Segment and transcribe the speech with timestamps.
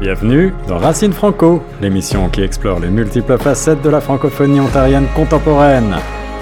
[0.00, 5.96] Bienvenue dans Racine Franco, l'émission qui explore les multiples facettes de la francophonie ontarienne contemporaine.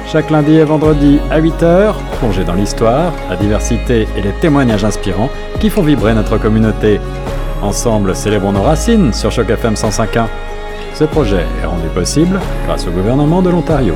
[0.06, 5.30] Chaque lundi et vendredi à 8h, plongez dans l'histoire, la diversité et les témoignages inspirants
[5.58, 7.00] qui font vibrer notre communauté.
[7.62, 10.26] Ensemble, célébrons nos racines sur Choc FM 105.1.
[10.94, 13.94] Ce projet est rendu possible grâce au gouvernement de l'Ontario.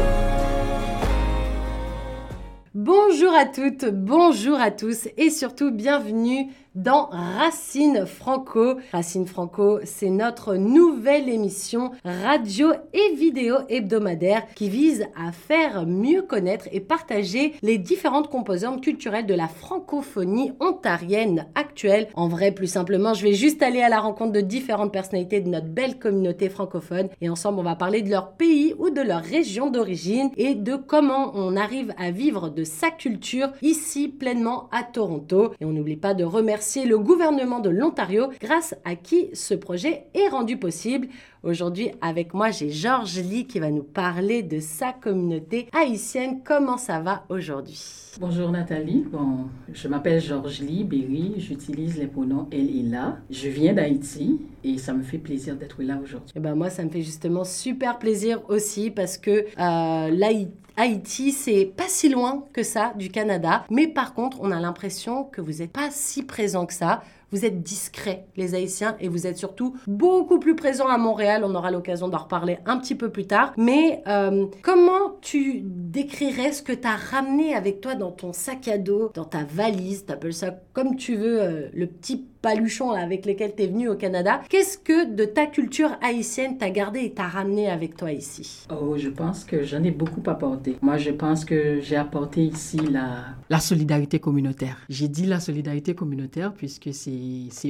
[2.74, 6.48] Bonjour à toutes, bonjour à tous et surtout bienvenue
[6.82, 8.76] dans Racine Franco.
[8.92, 16.22] Racine Franco, c'est notre nouvelle émission radio et vidéo hebdomadaire qui vise à faire mieux
[16.22, 22.08] connaître et partager les différentes composantes culturelles de la francophonie ontarienne actuelle.
[22.14, 25.50] En vrai, plus simplement, je vais juste aller à la rencontre de différentes personnalités de
[25.50, 29.22] notre belle communauté francophone et ensemble, on va parler de leur pays ou de leur
[29.22, 34.82] région d'origine et de comment on arrive à vivre de sa culture ici pleinement à
[34.82, 35.52] Toronto.
[35.60, 40.04] Et on n'oublie pas de remercier le gouvernement de l'Ontario grâce à qui ce projet
[40.14, 41.08] est rendu possible.
[41.42, 46.40] Aujourd'hui, avec moi, j'ai Georges Lee qui va nous parler de sa communauté haïtienne.
[46.44, 47.82] Comment ça va aujourd'hui?
[48.20, 49.04] Bonjour Nathalie.
[49.10, 51.34] Bon, je m'appelle Georges Lee Berry.
[51.38, 53.18] J'utilise les pronoms elle et là.
[53.30, 56.32] Je viens d'Haïti et ça me fait plaisir d'être là aujourd'hui.
[56.36, 60.10] Eh ben moi, ça me fait justement super plaisir aussi parce que euh,
[60.80, 65.24] Haïti, c'est pas si loin que ça du Canada, mais par contre, on a l'impression
[65.24, 67.02] que vous n'êtes pas si présent que ça.
[67.32, 71.42] Vous êtes discrets, les Haïtiens, et vous êtes surtout beaucoup plus présents à Montréal.
[71.44, 73.52] On aura l'occasion d'en reparler un petit peu plus tard.
[73.56, 78.66] Mais euh, comment tu décrirais ce que tu as ramené avec toi dans ton sac
[78.66, 83.26] à dos, dans ta valise, t'appelles ça comme tu veux, euh, le petit paluchon avec
[83.26, 84.40] lesquels tu es venu au Canada.
[84.48, 88.66] Qu'est-ce que de ta culture haïtienne t'as gardé et t'as ramené avec toi ici?
[88.70, 90.76] Oh, je pense que j'en ai beaucoup apporté.
[90.80, 94.78] Moi, je pense que j'ai apporté ici la solidarité communautaire.
[94.88, 97.10] J'ai dit la solidarité communautaire puisque c'est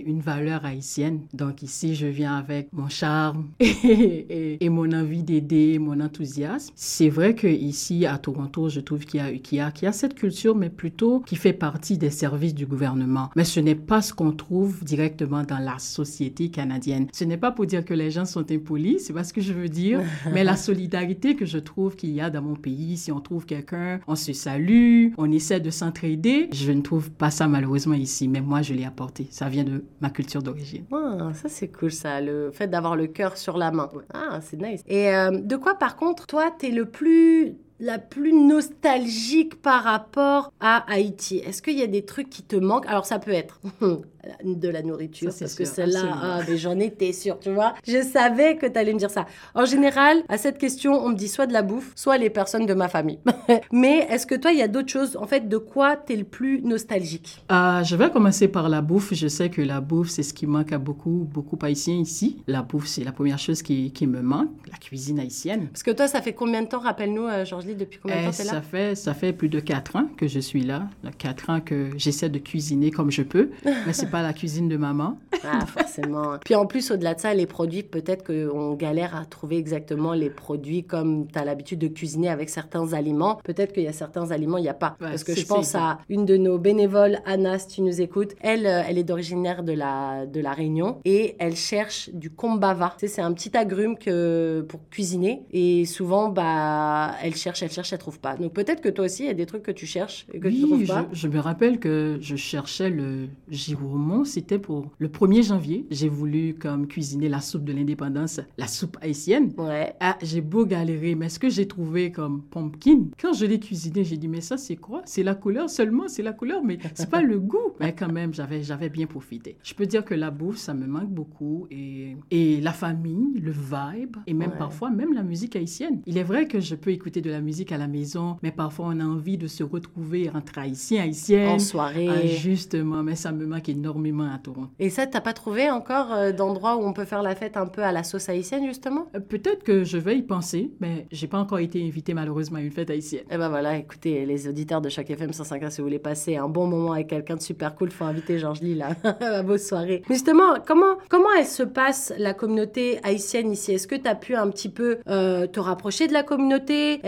[0.07, 1.21] une valeur haïtienne.
[1.33, 6.73] Donc ici, je viens avec mon charme et, et, mon envie d'aider, mon enthousiasme.
[6.77, 9.87] C'est vrai que ici à Toronto, je trouve qu'il y, a, qu'il y, a, qu'il
[9.87, 13.31] y a cette culture, mais plutôt qui fait partie des services du gouvernement.
[13.37, 17.09] Mais ce n'est pas ce qu'on trouve directement dans la société canadienne.
[17.13, 19.53] Ce n'est pas pour dire que les gens sont impolis, c'est pas ce que je
[19.53, 20.01] veux dire,
[20.33, 23.47] mais la solidarité que je trouve qu'il y a dans mon pays, si on trouve
[23.47, 26.49] quelqu'un, on se salue, on essaie de s'entraider.
[26.53, 29.29] Je ne trouve pas ça malheureusement ici, mais moi je l'ai apporté.
[29.41, 30.85] Ça vient de ma culture d'origine.
[30.93, 33.89] Ah, ça c'est cool ça, le fait d'avoir le cœur sur la main.
[34.13, 34.83] Ah, c'est nice.
[34.87, 39.83] Et euh, de quoi par contre, toi, tu es le plus la plus nostalgique par
[39.83, 42.87] rapport à Haïti Est-ce qu'il y a des trucs qui te manquent?
[42.87, 43.61] Alors ça peut être
[44.45, 47.75] de la nourriture, parce que celle-là, ah, mais j'en étais sûre, tu vois.
[47.87, 49.27] Je savais que tu allais me dire ça.
[49.55, 52.67] En général, à cette question, on me dit soit de la bouffe, soit les personnes
[52.67, 53.19] de ma famille.
[53.73, 56.17] mais est-ce que toi, il y a d'autres choses En fait, de quoi tu es
[56.17, 57.43] le plus nostalgique?
[57.51, 59.15] Euh, Je vais commencer par la bouffe.
[59.15, 62.43] Je sais que la bouffe, c'est ce qui manque à beaucoup, beaucoup haïtiens ici.
[62.47, 65.69] La bouffe, c'est la première chose qui, qui, me manque, la cuisine haïtienne.
[65.73, 68.43] Parce que toi, ça fait combien de temps, rappelle-nous, euh, Georges Depuis combien de temps
[68.43, 68.51] es là?
[68.51, 70.89] ça fait, ça fait plus de quatre ans que je suis là.
[71.19, 73.51] Quatre ans que j'essaie de cuisiner comme je peux.
[73.87, 75.19] Mais c'est pas la cuisine de maman.
[75.43, 76.37] Ah, forcément.
[76.45, 80.29] Puis en plus, au-delà de ça, les produits, peut-être qu'on galère à trouver exactement les
[80.29, 83.41] produits comme tu as l'habitude de cuisiner avec certains aliments.
[83.43, 84.97] Peut-être qu'il y a certains aliments, il n'y a pas.
[84.99, 88.35] Parce que je pense à une de nos bénévoles, Anna, si tu nous écoutes.
[88.43, 92.95] Elle, euh, elle est d'originaire de la, de la Réunion et elle cherche du kombava.
[92.99, 95.43] Tu sais, c'est un petit agrume que, pour cuisiner.
[95.53, 98.37] Et souvent, bah, elle cherche, elle cherche, elle trouve pas.
[98.37, 100.49] Donc peut-être que toi aussi, il y a des trucs que tu cherches et que
[100.49, 101.09] oui, tu trouves pas.
[101.13, 105.87] Je, je me rappelle que je cherchais le giroumon c'était pour le 1er janvier.
[105.91, 109.53] J'ai voulu comme cuisiner la soupe de l'indépendance, la soupe haïtienne.
[109.59, 109.95] Ouais.
[110.01, 114.05] Ah, j'ai beau galérer, mais ce que j'ai trouvé comme pumpkin, quand je l'ai cuisiné,
[114.05, 115.03] j'ai dit, mais ça, c'est quoi?
[115.05, 117.59] C'est la couleur seulement, c'est la couleur, mais c'est pas le goût.
[117.81, 119.57] Mais quand même, j'avais, j'avais bien profité.
[119.63, 123.53] Je peux dire que la bouffe, ça me manque beaucoup et, et la famille, le
[123.53, 126.03] vibe et même parfois, même la musique haïtienne.
[126.07, 128.87] Il est vrai que je peux écouter de la musique à la maison, mais parfois,
[128.89, 131.49] on a envie de se retrouver entre haïtiens, haïtiennes.
[131.49, 132.09] En soirée.
[132.09, 134.71] Ah, justement, mais ça me manque énormément à Toronto.
[134.79, 137.67] Et ça, t'as pas trouvé encore euh, d'endroit où on peut faire la fête un
[137.67, 139.07] peu à la sauce haïtienne, justement?
[139.15, 142.63] Euh, Peut-être que je vais y penser, mais j'ai pas encore été invitée malheureusement à
[142.63, 143.25] une fête haïtienne.
[143.31, 146.49] Eh ben voilà, écoutez, les auditeurs de chaque FM 105 si vous voulez passer un
[146.49, 150.03] bon moment avec quelqu'un de super cool, faut inviter Georges Lee là à vos soirées.
[150.09, 153.73] Justement, comment, comment elle se passe la communauté haïtienne ici?
[153.73, 157.01] Est-ce que tu as pu un petit peu euh, te rapprocher de la communauté?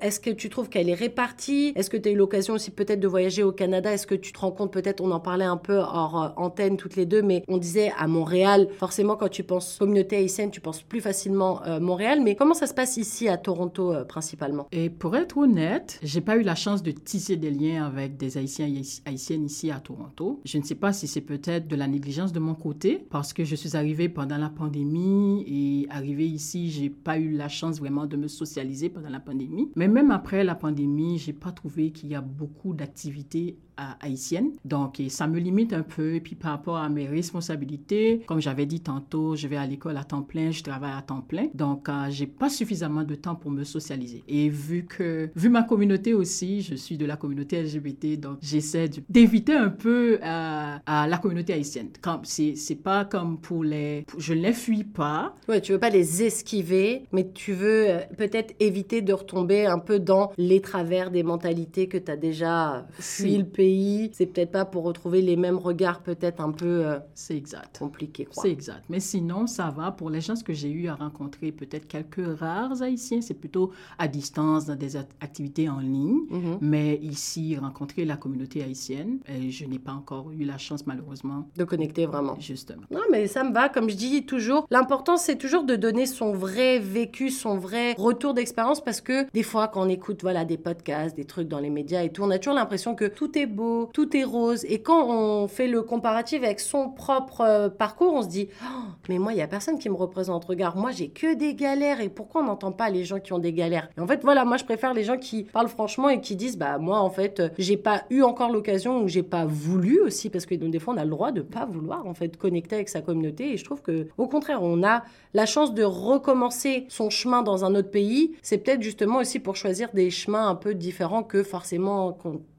[0.00, 1.72] Est-ce que tu trouves qu'elle est répartie?
[1.76, 3.92] Est-ce que tu as eu l'occasion aussi peut-être de voyager au Canada?
[3.92, 6.96] Est-ce que tu te rends compte, peut-être on en parlait un peu hors antenne toutes
[6.96, 10.82] les deux, mais on disait à Montréal, forcément quand tu penses communauté haïtienne, tu penses
[10.82, 14.66] plus facilement euh, Montréal, mais comment ça se passe ici à Toronto euh, principalement?
[14.72, 18.38] Et pour être honnête, j'ai pas eu la chance de tisser des liens avec des
[18.38, 20.40] Haïtiens et Haïtiennes ici à Toronto.
[20.44, 23.44] Je ne sais pas si c'est peut-être de la négligence de mon côté, parce que
[23.44, 28.06] je suis arrivée pendant la pandémie et arrivée ici, j'ai pas eu la chance vraiment
[28.06, 29.65] de me socialiser pendant la pandémie.
[29.74, 34.50] Mais même après la pandémie, j'ai pas trouvé qu'il y a beaucoup d'activités haïtienne.
[34.64, 36.14] Donc, ça me limite un peu.
[36.14, 39.96] Et puis, par rapport à mes responsabilités, comme j'avais dit tantôt, je vais à l'école
[39.96, 41.46] à temps plein, je travaille à temps plein.
[41.54, 44.22] Donc, euh, j'ai pas suffisamment de temps pour me socialiser.
[44.28, 48.88] Et vu que, vu ma communauté aussi, je suis de la communauté LGBT, donc j'essaie
[49.08, 51.88] d'éviter un peu euh, à la communauté haïtienne.
[52.24, 54.06] C'est pas comme pour les...
[54.18, 55.34] Je ne les fuis pas.
[55.48, 59.78] Ouais, tu veux pas les esquiver, mais tu veux euh, peut-être éviter de retomber un
[59.78, 63.65] peu dans les travers des mentalités que tu as déjà fui le pays
[64.12, 67.78] c'est peut-être pas pour retrouver les mêmes regards, peut-être un peu euh, c'est exact.
[67.78, 68.28] compliqué.
[68.30, 68.84] C'est exact.
[68.88, 69.90] Mais sinon, ça va.
[69.90, 74.08] Pour les gens que j'ai eu à rencontrer, peut-être quelques rares Haïtiens, c'est plutôt à
[74.08, 76.20] distance, dans des activités en ligne.
[76.30, 76.58] Mm-hmm.
[76.60, 81.48] Mais ici, rencontrer la communauté haïtienne, et je n'ai pas encore eu la chance, malheureusement.
[81.56, 82.36] De connecter vraiment.
[82.38, 82.82] Justement.
[82.90, 83.68] Non, mais ça me va.
[83.68, 88.34] Comme je dis toujours, l'important, c'est toujours de donner son vrai vécu, son vrai retour
[88.34, 91.70] d'expérience, parce que des fois, quand on écoute voilà, des podcasts, des trucs dans les
[91.70, 93.46] médias et tout, on a toujours l'impression que tout est
[93.92, 94.64] tout est rose.
[94.68, 98.82] Et quand on fait le comparatif avec son propre euh, parcours, on se dit oh,
[99.08, 100.44] mais moi, il y a personne qui me représente.
[100.44, 102.00] Regarde, moi, j'ai que des galères.
[102.00, 103.88] Et pourquoi on n'entend pas les gens qui ont des galères?
[103.98, 106.78] En fait, voilà, moi, je préfère les gens qui parlent franchement et qui disent bah
[106.78, 110.54] moi, en fait, j'ai pas eu encore l'occasion ou j'ai pas voulu aussi parce que
[110.54, 113.52] des fois, on a le droit de pas vouloir en fait connecter avec sa communauté.
[113.52, 115.04] Et je trouve que au contraire, on a
[115.34, 118.34] la chance de recommencer son chemin dans un autre pays.
[118.42, 122.16] C'est peut-être justement aussi pour choisir des chemins un peu différents que forcément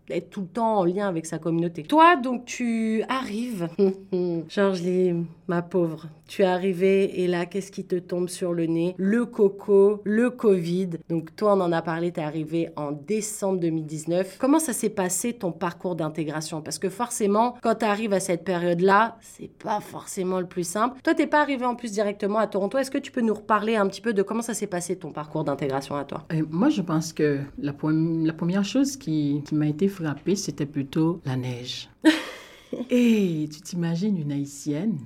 [0.09, 1.83] être tout le temps en lien avec sa communauté.
[1.83, 3.69] Toi, donc, tu arrives,
[4.49, 5.13] Georges Lee,
[5.47, 8.95] ma pauvre, tu es arrivé et là, qu'est-ce qui te tombe sur le nez?
[8.97, 10.89] Le coco, le Covid.
[11.09, 14.37] Donc, toi, on en a parlé, tu es arrivé en décembre 2019.
[14.39, 16.61] Comment ça s'est passé ton parcours d'intégration?
[16.61, 20.99] Parce que forcément, quand tu arrives à cette période-là, c'est pas forcément le plus simple.
[21.03, 22.77] Toi, t'es pas arrivé en plus directement à Toronto.
[22.77, 25.11] Est-ce que tu peux nous reparler un petit peu de comment ça s'est passé ton
[25.11, 26.25] parcours d'intégration à toi?
[26.33, 30.65] Euh, Moi, je pense que la, la première chose qui, qui m'a été frappée, c'était
[30.65, 31.89] plutôt la neige.
[32.89, 34.97] Et tu t'imagines une haïtienne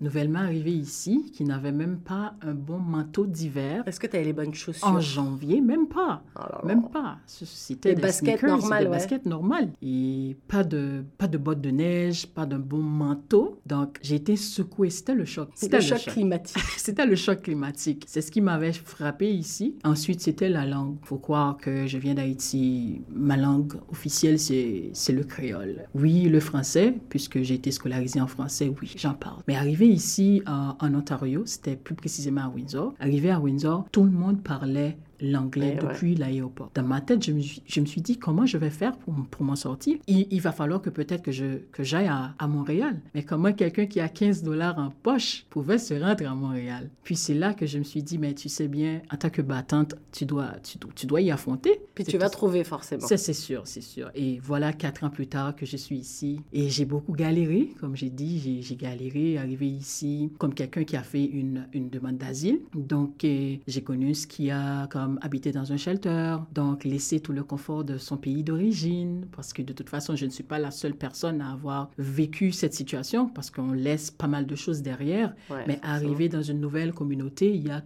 [0.00, 3.82] nouvellement arrivée ici qui n'avait même pas un bon manteau d'hiver?
[3.86, 4.86] Est-ce que tu avais les bonnes chaussures?
[4.86, 6.22] En janvier, même pas.
[6.38, 7.18] Oh même pas.
[7.26, 8.84] C'était des, baskets normales.
[8.84, 9.70] Des baskets normales.
[9.82, 13.60] Et pas de, pas de bottes de neige, pas d'un bon manteau.
[13.66, 14.90] Donc j'ai été secouée.
[14.90, 15.50] C'était le choc.
[15.54, 16.62] C'était le, choc, climatique.
[16.76, 18.04] c'était le choc climatique.
[18.06, 19.76] C'est ce qui m'avait frappé ici.
[19.84, 20.96] Ensuite, c'était la langue.
[21.02, 23.02] Faut croire que je viens d'Haïti.
[23.10, 25.88] Ma langue officielle, c'est le créole.
[25.94, 29.42] Oui, le français français, puisque j'ai été scolarisée en français, oui, j'en parle.
[29.48, 34.12] Mais arrivé ici en Ontario, c'était plus précisément à Windsor, arrivé à Windsor, tout le
[34.12, 36.70] monde parlait l'anglais depuis l'aéroport.
[36.74, 39.14] Dans ma tête, je me, suis, je me suis dit comment je vais faire pour,
[39.30, 39.98] pour m'en sortir.
[40.06, 43.00] Il, va falloir que peut-être que je que j'aille à, à, Montréal.
[43.14, 46.90] Mais comment quelqu'un qui a 15 dollars en poche pouvait se rendre à Montréal?
[47.02, 49.42] Puis c'est là que je me suis dit, mais tu sais bien, en tant que
[49.42, 51.80] battante, tu dois, tu, tu dois y affronter.
[51.94, 53.06] Puis tu vas trouver forcément.
[53.06, 54.10] Ça, c'est sûr, c'est sûr.
[54.14, 56.40] Et voilà, quatre ans plus tard que je suis ici.
[56.52, 61.02] Et j'ai beaucoup galéré, comme j'ai dit, j'ai galéré, arrivé ici comme quelqu'un qui a
[61.02, 62.60] fait une, une demande d'asile.
[62.74, 67.44] Donc, j'ai connu ce qui a comme habiter dans un shelter, donc laisser tout le
[67.44, 70.70] confort de son pays d'origine, parce que de toute façon, je ne suis pas la
[70.70, 75.34] seule personne à avoir vécu cette situation, parce qu'on laisse pas mal de choses derrière,
[75.66, 77.80] mais arriver dans une nouvelle communauté, il y a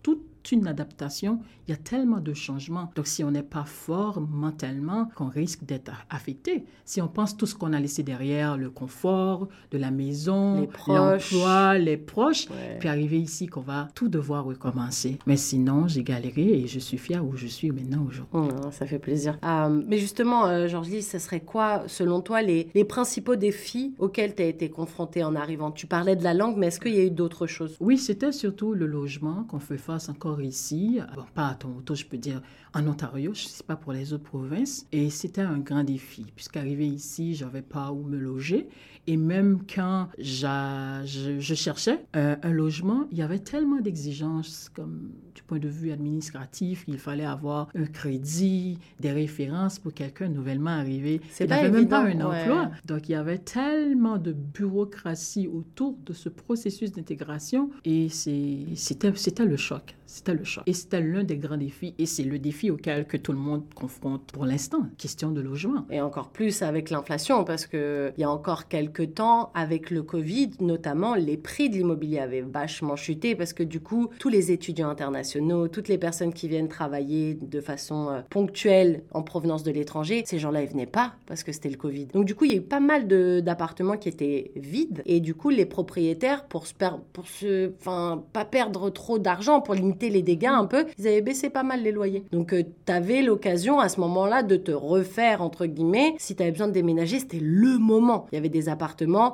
[0.53, 2.91] une adaptation, il y a tellement de changements.
[2.95, 6.65] Donc, si on n'est pas fort mentalement, qu'on risque d'être affecté.
[6.85, 11.79] Si on pense tout ce qu'on a laissé derrière, le confort de la maison, l'emploi,
[11.79, 12.49] les proches,
[12.81, 15.19] puis arriver ici qu'on va tout devoir recommencer.
[15.27, 18.27] Mais sinon, j'ai galéré et je suis fière où je suis maintenant aujourd'hui.
[18.33, 19.39] Oh, ça fait plaisir.
[19.45, 24.35] Euh, mais justement, euh, Georges ce serait quoi, selon toi, les, les principaux défis auxquels
[24.35, 25.71] tu as été confronté en arrivant?
[25.71, 27.77] Tu parlais de la langue, mais est-ce qu'il y a eu d'autres choses?
[27.81, 31.01] Oui, c'était surtout le logement qu'on fait face encore ici,
[31.35, 32.43] pas à Toronto, je peux dire
[32.75, 34.87] en Ontario, je ne sais pas pour les autres provinces.
[34.93, 38.69] Et c'était un grand défi, puisqu'arrivé ici, je n'avais pas où me loger.
[39.09, 45.59] Et même quand je, cherchais un, logement, il y avait tellement d'exigences, comme du point
[45.59, 51.23] de vue administratif, il fallait avoir un crédit, des références pour quelqu'un nouvellement arrivé.
[51.31, 52.71] C'est n'avait même pas un emploi.
[52.85, 59.11] Donc il y avait tellement de bureaucratie autour de ce processus d'intégration et c'était
[59.47, 60.65] le choc C'était le choc.
[60.67, 61.95] Et c'était l'un des grands défis.
[61.97, 64.87] Et c'est le défi auquel que tout le monde confronte pour l'instant.
[64.99, 65.87] Question de logement.
[65.91, 70.03] Et encore plus avec l'inflation, parce que il y a encore quelques temps, avec le
[70.03, 74.53] Covid, notamment, les prix de l'immobilier avaient vachement chuté parce que du coup, tous les
[74.53, 79.71] étudiants internationaux, toutes les personnes qui viennent travailler de façon euh, ponctuelle en provenance de
[79.71, 82.07] l'étranger, ces gens-là, ils venaient pas parce que c'était le Covid.
[82.07, 83.07] Donc du coup, il y a eu pas mal
[83.43, 86.75] d'appartements qui étaient vides et du coup, les propriétaires, pour se,
[87.13, 91.23] pour se, enfin, pas perdre trop d'argent, pour limiter les dégâts un peu, ils avaient
[91.23, 92.25] baissé pas mal les loyers.
[92.33, 96.15] Donc euh, tu avais l'occasion à ce moment-là de te refaire entre guillemets.
[96.19, 98.27] Si tu avais besoin de déménager, c'était le moment.
[98.33, 98.88] Il y avait des appartements.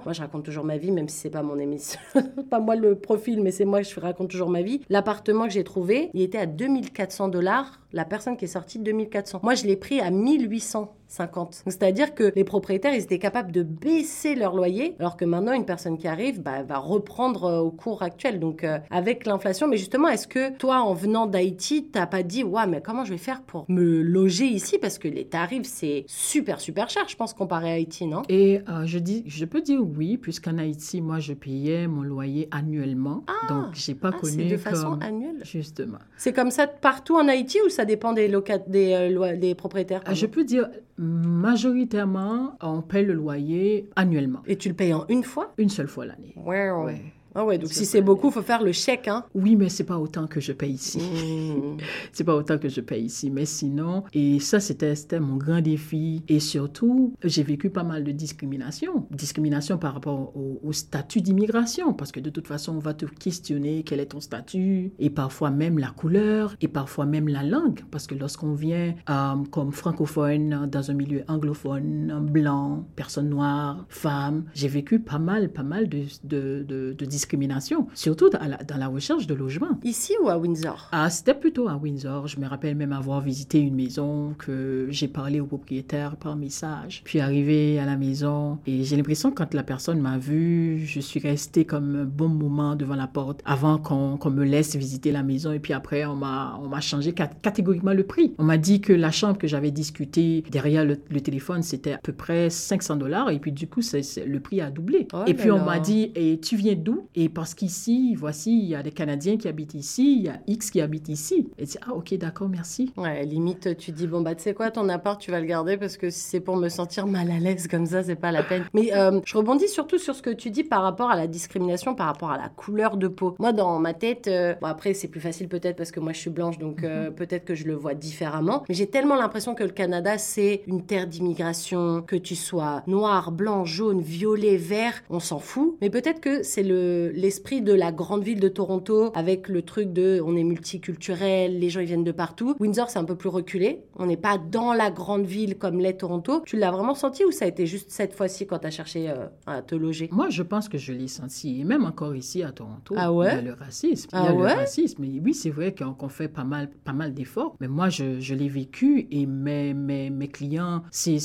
[0.04, 2.00] Moi, je raconte toujours ma vie, même si c'est pas mon émission,
[2.50, 4.80] pas moi le profil, mais c'est moi, je raconte toujours ma vie.
[4.88, 7.80] L'appartement que j'ai trouvé, il était à 2400 dollars.
[7.94, 9.38] La personne qui est sortie, 2400.
[9.44, 10.92] Moi, je l'ai pris à 1800.
[11.14, 11.62] 50.
[11.66, 15.64] C'est-à-dire que les propriétaires, ils étaient capables de baisser leur loyer, alors que maintenant, une
[15.64, 18.40] personne qui arrive bah, va reprendre euh, au cours actuel.
[18.40, 22.42] Donc, euh, avec l'inflation, mais justement, est-ce que toi, en venant d'Haïti, t'as pas dit,
[22.42, 24.78] ouais, mais comment je vais faire pour me loger ici?
[24.78, 28.22] Parce que les tarifs, c'est super, super cher, je pense, comparé à Haïti, non?
[28.28, 32.48] Et euh, je, dis, je peux dire oui, puisqu'en Haïti, moi, je payais mon loyer
[32.50, 33.24] annuellement.
[33.28, 34.46] Ah, donc, j'ai pas ah, connu.
[34.46, 35.98] de façon annuelle Justement.
[36.16, 38.28] C'est comme ça partout en Haïti ou ça dépend des,
[38.68, 44.40] des, des propriétaires Je peux dire Majoritairement, on paye le loyer annuellement.
[44.46, 45.52] Et tu le payes en une fois?
[45.58, 46.34] Une seule fois l'année.
[46.36, 47.02] Ouais, ouais.
[47.36, 49.82] Ah ouais, donc si c'est beaucoup, il faut faire le chèque, hein Oui, mais c'est
[49.84, 50.98] pas autant que je paye ici.
[50.98, 51.78] Mmh.
[52.12, 53.28] c'est pas autant que je paye ici.
[53.28, 56.22] Mais sinon, et ça, c'était mon grand défi.
[56.28, 59.08] Et surtout, j'ai vécu pas mal de discrimination.
[59.10, 61.92] Discrimination par rapport au, statut d'immigration.
[61.92, 64.92] Parce que de toute façon, on va te questionner quel est ton statut.
[65.00, 66.54] Et parfois même la couleur.
[66.60, 67.80] Et parfois même la langue.
[67.90, 74.44] Parce que lorsqu'on vient euh, comme francophone dans un milieu anglophone, blanc, personne noire, femme,
[74.54, 78.58] j'ai vécu pas mal, pas mal de, de, de, de discrimination discrimination, surtout dans la,
[78.58, 79.78] dans la, recherche de logement.
[79.82, 80.88] Ici ou à Windsor?
[80.92, 82.28] Ah, c'était plutôt à Windsor.
[82.28, 87.00] Je me rappelle même avoir visité une maison que j'ai parlé au propriétaire par message.
[87.04, 91.00] Puis arrivé à la maison et j'ai l'impression que quand la personne m'a vu, je
[91.00, 95.22] suis restée comme un bon moment devant la porte avant qu'on me laisse visiter la
[95.22, 95.52] maison.
[95.52, 98.34] Et puis après, on m'a changé catégoriquement le prix.
[98.38, 102.12] On m'a dit que la chambre que j'avais discutée derrière le, téléphone, c'était à peu
[102.12, 103.30] près 500 dollars.
[103.30, 105.08] Et puis du coup, le prix a doublé.
[105.14, 107.08] Oh et puis on m'a dit, et tu viens d'où?
[107.16, 110.40] Et parce qu'ici, voici, il y a des Canadiens qui habitent ici, il y a
[110.48, 111.48] X qui habitent ici.
[111.58, 112.92] Et tu dis, ah ok, d'accord, merci.
[112.96, 115.76] Ouais, limite, tu dis, bon, bah tu sais quoi, ton appart, tu vas le garder
[115.76, 118.42] parce que si c'est pour me sentir mal à l'aise comme ça, c'est pas la
[118.42, 118.64] peine.
[118.74, 121.94] Mais euh, je rebondis surtout sur ce que tu dis par rapport à la discrimination,
[121.94, 123.36] par rapport à la couleur de peau.
[123.38, 126.18] Moi, dans ma tête, euh, bon, après, c'est plus facile peut-être parce que moi, je
[126.18, 127.14] suis blanche, donc euh, mhm.
[127.14, 128.64] peut-être que je le vois différemment.
[128.68, 133.30] Mais j'ai tellement l'impression que le Canada, c'est une terre d'immigration, que tu sois noir,
[133.30, 135.76] blanc, jaune, violet, vert, on s'en fout.
[135.80, 139.92] Mais peut-être que c'est le l'esprit de la grande ville de Toronto avec le truc
[139.92, 142.54] de on est multiculturel, les gens ils viennent de partout.
[142.60, 143.82] Windsor c'est un peu plus reculé.
[143.96, 146.42] On n'est pas dans la grande ville comme l'est Toronto.
[146.46, 149.10] Tu l'as vraiment senti ou ça a été juste cette fois-ci quand tu as cherché
[149.10, 150.08] euh, à te loger?
[150.12, 152.94] Moi je pense que je l'ai senti et même encore ici à Toronto.
[152.96, 153.28] Ah ouais?
[153.32, 154.08] Il y a le racisme.
[154.12, 155.02] il y a ah le racisme.
[155.02, 157.56] Mais oui c'est vrai qu'on fait pas mal, pas mal d'efforts.
[157.60, 161.18] Mais moi je, je l'ai vécu et mes, mes, mes clients c'est,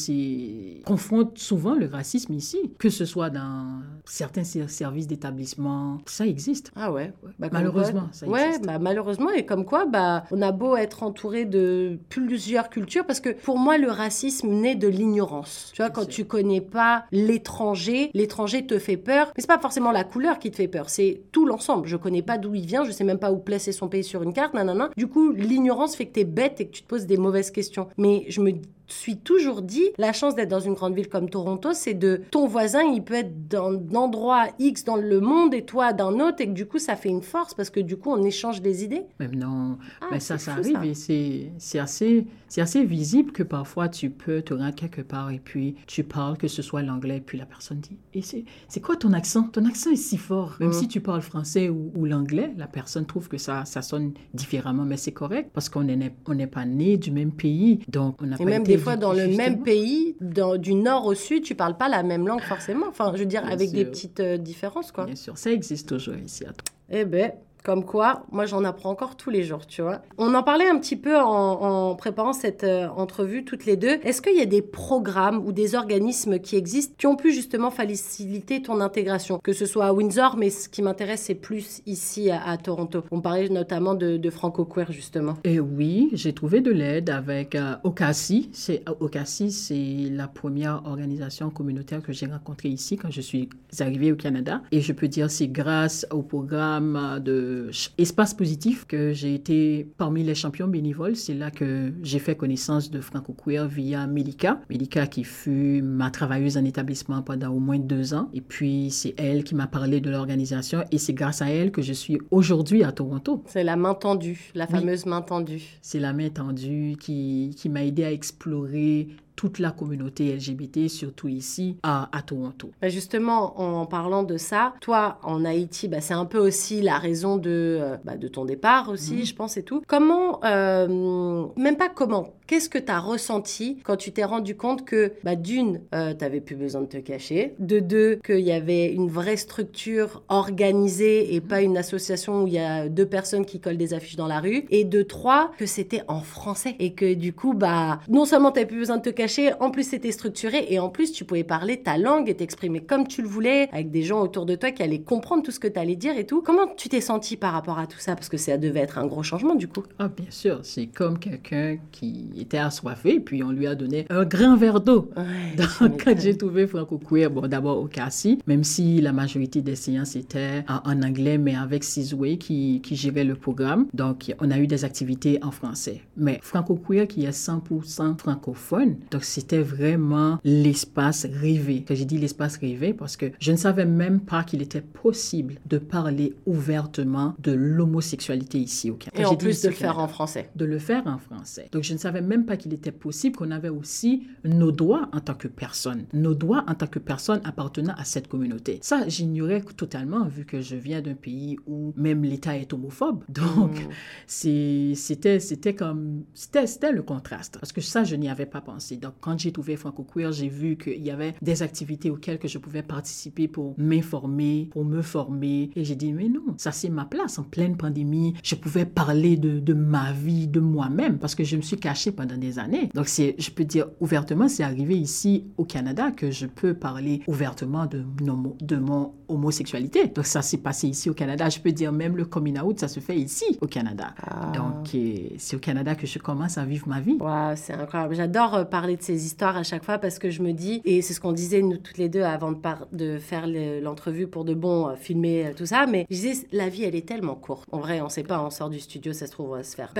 [0.85, 2.73] confrontent souvent le racisme ici.
[2.77, 5.68] Que ce soit dans certains services d'établissement
[6.05, 6.71] ça existe.
[6.75, 7.11] Ah ouais.
[7.39, 8.45] Bah, malheureusement, ça existe.
[8.45, 13.05] Ouais, bah, malheureusement et comme quoi, bah on a beau être entouré de plusieurs cultures
[13.05, 15.71] parce que pour moi le racisme naît de l'ignorance.
[15.73, 19.27] Tu vois, quand tu connais pas l'étranger, l'étranger te fait peur.
[19.35, 21.87] Mais c'est pas forcément la couleur qui te fait peur, c'est tout l'ensemble.
[21.87, 24.23] Je connais pas d'où il vient, je sais même pas où placer son pays sur
[24.23, 24.89] une carte, nanana.
[24.97, 27.51] Du coup, l'ignorance fait que tu es bête et que tu te poses des mauvaises
[27.51, 27.87] questions.
[27.97, 28.51] Mais je me
[28.93, 32.47] suis toujours dit, la chance d'être dans une grande ville comme Toronto, c'est de ton
[32.47, 36.47] voisin, il peut être d'un endroit X dans le monde et toi d'un autre, et
[36.47, 39.03] que du coup, ça fait une force parce que du coup, on échange des idées.
[39.19, 42.25] Même non, ah, mais ça, ça arrive et c'est assez,
[42.57, 46.47] assez visible que parfois tu peux te rendre quelque part et puis tu parles, que
[46.47, 49.43] ce soit l'anglais, puis la personne dit, et c'est quoi ton accent?
[49.43, 50.57] Ton accent est si fort.
[50.59, 50.73] Même mm.
[50.73, 54.97] si tu parles français ou, l'anglais, la personne trouve que ça, ça sonne différemment, mais
[54.97, 58.37] c'est correct parce qu'on n'est on n'est pas né du même pays, donc on n'a
[58.37, 62.03] pas même fois, dans le même pays, du nord au sud, tu parles pas la
[62.03, 62.87] même langue forcément.
[62.87, 65.05] Enfin, je veux dire, avec des petites euh, différences, quoi.
[65.05, 66.63] Bien sûr, ça existe toujours ici à toi.
[66.89, 67.31] Eh ben,
[67.63, 70.01] comme quoi, moi j'en apprends encore tous les jours, tu vois.
[70.17, 73.99] On en parlait un petit peu en, préparant cette euh, entrevue toutes les deux.
[74.03, 77.71] Est-ce qu'il y a des programmes ou des organismes qui existent qui ont pu justement
[77.71, 79.39] faciliter ton intégration?
[79.39, 83.03] Que ce soit à Windsor, mais ce qui m'intéresse c'est plus ici à, Toronto.
[83.11, 85.35] On parlait notamment de, Franco Queer justement.
[85.43, 88.49] Et oui, j'ai trouvé de l'aide avec euh, OCASI.
[88.53, 93.49] C'est, OCASI, c'est la première organisation communautaire que j'ai rencontrée ici quand je suis
[93.79, 94.61] arrivée au Canada.
[94.71, 97.48] Et je peux dire c'est grâce au programme de
[97.97, 101.15] Espace Positif, que j'ai été parmi les champions bénévoles.
[101.15, 104.61] C'est là que j'ai fait connaissance de Franco Queer via Melika.
[104.69, 108.29] Melika qui fut ma travailleuse en établissement pendant au moins deux ans.
[108.33, 111.81] Et puis, c'est elle qui m'a parlé de l'organisation et c'est grâce à elle que
[111.81, 113.43] je suis aujourd'hui à Toronto.
[113.47, 115.63] C'est la main tendue, la fameuse main tendue.
[115.81, 119.07] C'est la main tendue qui, qui m'a aidé à explorer
[119.39, 122.71] toute la communauté LGBT, surtout ici à, à Toronto.
[122.81, 126.97] Bah, justement, en parlant de ça, toi en Haïti, bah, c'est un peu aussi la
[126.97, 129.25] raison de, euh, bah, de ton départ aussi, Mhm.
[129.25, 129.81] je pense et tout.
[129.87, 134.83] Comment, euh, même pas comment, qu'est-ce que tu as ressenti quand tu t'es rendu compte
[134.83, 138.51] que bah, d'une, euh, tu n'avais plus besoin de te cacher, de deux, qu'il y
[138.51, 143.45] avait une vraie structure organisée et pas une association où il y a deux personnes
[143.45, 146.91] qui collent des affiches dans la rue, et de trois, que c'était en français et
[146.93, 149.28] que du coup, bah, non seulement tu plus besoin de te cacher,
[149.59, 153.07] en plus c'était structuré et en plus tu pouvais parler ta langue et t'exprimer comme
[153.07, 155.67] tu le voulais avec des gens autour de toi qui allaient comprendre tout ce que
[155.67, 156.41] tu allais dire et tout.
[156.41, 158.15] Comment tu t'es senti par rapport à tout ça?
[158.15, 159.83] Parce que ça devait être un gros changement du coup.
[159.99, 164.25] Ah, bien sûr, c'est comme quelqu'un qui était assoiffé, puis on lui a donné un
[164.25, 165.09] grand verre d'eau.
[165.15, 169.61] Ouais, Donc, quand j'ai trouvé Franco Queer, bon, d'abord au Cassis, même si la majorité
[169.61, 173.87] des séances étaient en, en anglais, mais avec Sizway qui, qui gérait le programme.
[173.93, 176.01] Donc, on a eu des activités en français.
[176.17, 181.83] Mais Franco Queer qui est 100% francophone, donc c'était vraiment l'espace rêvé.
[181.89, 185.77] J'ai dit l'espace rêvé parce que je ne savais même pas qu'il était possible de
[185.77, 189.21] parler ouvertement de l'homosexualité ici au Canada.
[189.21, 190.49] Et en plus de le faire en français.
[190.55, 191.67] de le faire en français.
[191.71, 195.19] Donc, je ne savais même pas qu'il était possible qu'on avait aussi nos droits en
[195.19, 198.79] tant que personne, nos droits en tant que personne appartenant à cette communauté.
[198.81, 203.23] Ça, j'ignorais totalement vu que je viens d'un pays où même l'État est homophobe.
[203.29, 203.89] Donc, Mm.
[204.27, 208.61] c'est- c'était c'était comme c'était c'était le contraste parce que ça je n'y avais pas
[208.61, 208.97] pensé.
[208.97, 212.47] Donc quand j'ai trouvé Franco Queer, j'ai vu qu'il y avait des activités auxquelles que
[212.47, 216.89] je pouvais participer pour m'informer, pour me former et j'ai dit mais non, ça c'est
[216.89, 218.33] ma place en pleine pandémie.
[218.43, 222.11] Je pouvais parler de, de ma vie, de moi-même parce que je me suis cachée
[222.11, 222.89] pendant des années.
[222.93, 227.21] Donc c'est je peux dire ouvertement, c'est arrivé ici au Canada que je peux parler
[227.27, 230.07] ouvertement de mon, de mon homosexualité.
[230.07, 231.49] Donc ça s'est passé ici au Canada.
[231.49, 234.13] Je peux dire même le coming out, ça se fait ici au Canada.
[234.21, 234.51] Ah.
[234.55, 237.17] Donc euh, c'est au Canada que je commence à vivre ma vie.
[237.19, 238.15] Waouh, c'est incroyable.
[238.15, 241.13] J'adore euh, de ces histoires à chaque fois parce que je me dis, et c'est
[241.13, 242.51] ce qu'on disait nous toutes les deux avant
[242.91, 246.47] de, faire le- l'entrevue pour de bon, euh, filmer euh, tout ça, mais je disais,
[246.51, 247.67] la vie elle est tellement courte.
[247.71, 249.75] En vrai, on sait pas, on sort du studio, ça se trouve, on va se
[249.75, 249.93] faire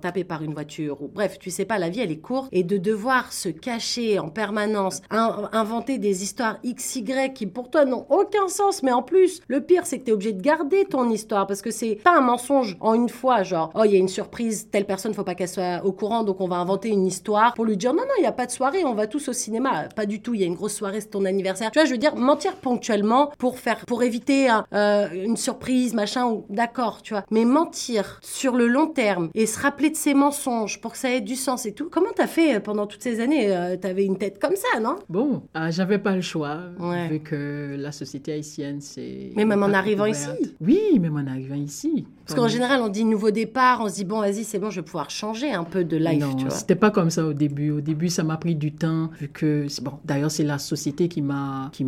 [0.00, 2.62] taper par une voiture, ou bref, tu sais pas, la vie elle est courte, et
[2.62, 8.06] de devoir se cacher en permanence, in- inventer des histoires XY qui pour toi n'ont
[8.10, 11.08] aucun sens, mais en plus, le pire c'est que tu es obligé de garder ton
[11.10, 13.98] histoire parce que c'est pas un mensonge en une fois, genre, oh, il y a
[13.98, 17.06] une surprise, telle personne, faut pas qu'elle soit au courant, donc on va inventer une
[17.06, 19.28] histoire pour lui dire, non, non, il y a pas de soirée, on va tous
[19.28, 19.88] au cinéma.
[19.94, 21.70] Pas du tout, il y a une grosse soirée, c'est ton anniversaire.
[21.70, 25.94] Tu vois, je veux dire, mentir ponctuellement pour faire, pour éviter un- euh, une surprise,
[25.94, 27.24] machin, ou d'accord, tu vois.
[27.30, 31.10] Mais mentir sur le long terme et se rappeler de ses mensonges pour que ça
[31.10, 31.88] ait du sens et tout.
[31.90, 34.96] Comment t'as fait euh, pendant toutes ces années euh, T'avais une tête comme ça, non?
[35.08, 37.08] Bon, euh, j'avais pas le choix, Ouais.
[37.08, 39.30] vu que la société haïtienne, c'est...
[39.36, 40.38] Mais même en arrivant ouverte.
[40.40, 40.54] ici.
[40.60, 42.06] Oui, même en arrivant ici.
[42.26, 44.80] Parce qu'en général, on dit nouveau départ, on se dit, bon, vas-y, c'est bon, je
[44.80, 46.54] vais pouvoir changer un peu de life, non, tu vois.
[46.54, 47.70] c'était pas comme ça au début.
[47.70, 49.92] Au début, ça m'a pris du temps, vu que bon.
[50.04, 51.86] D'ailleurs, c'est la société qui m'a qui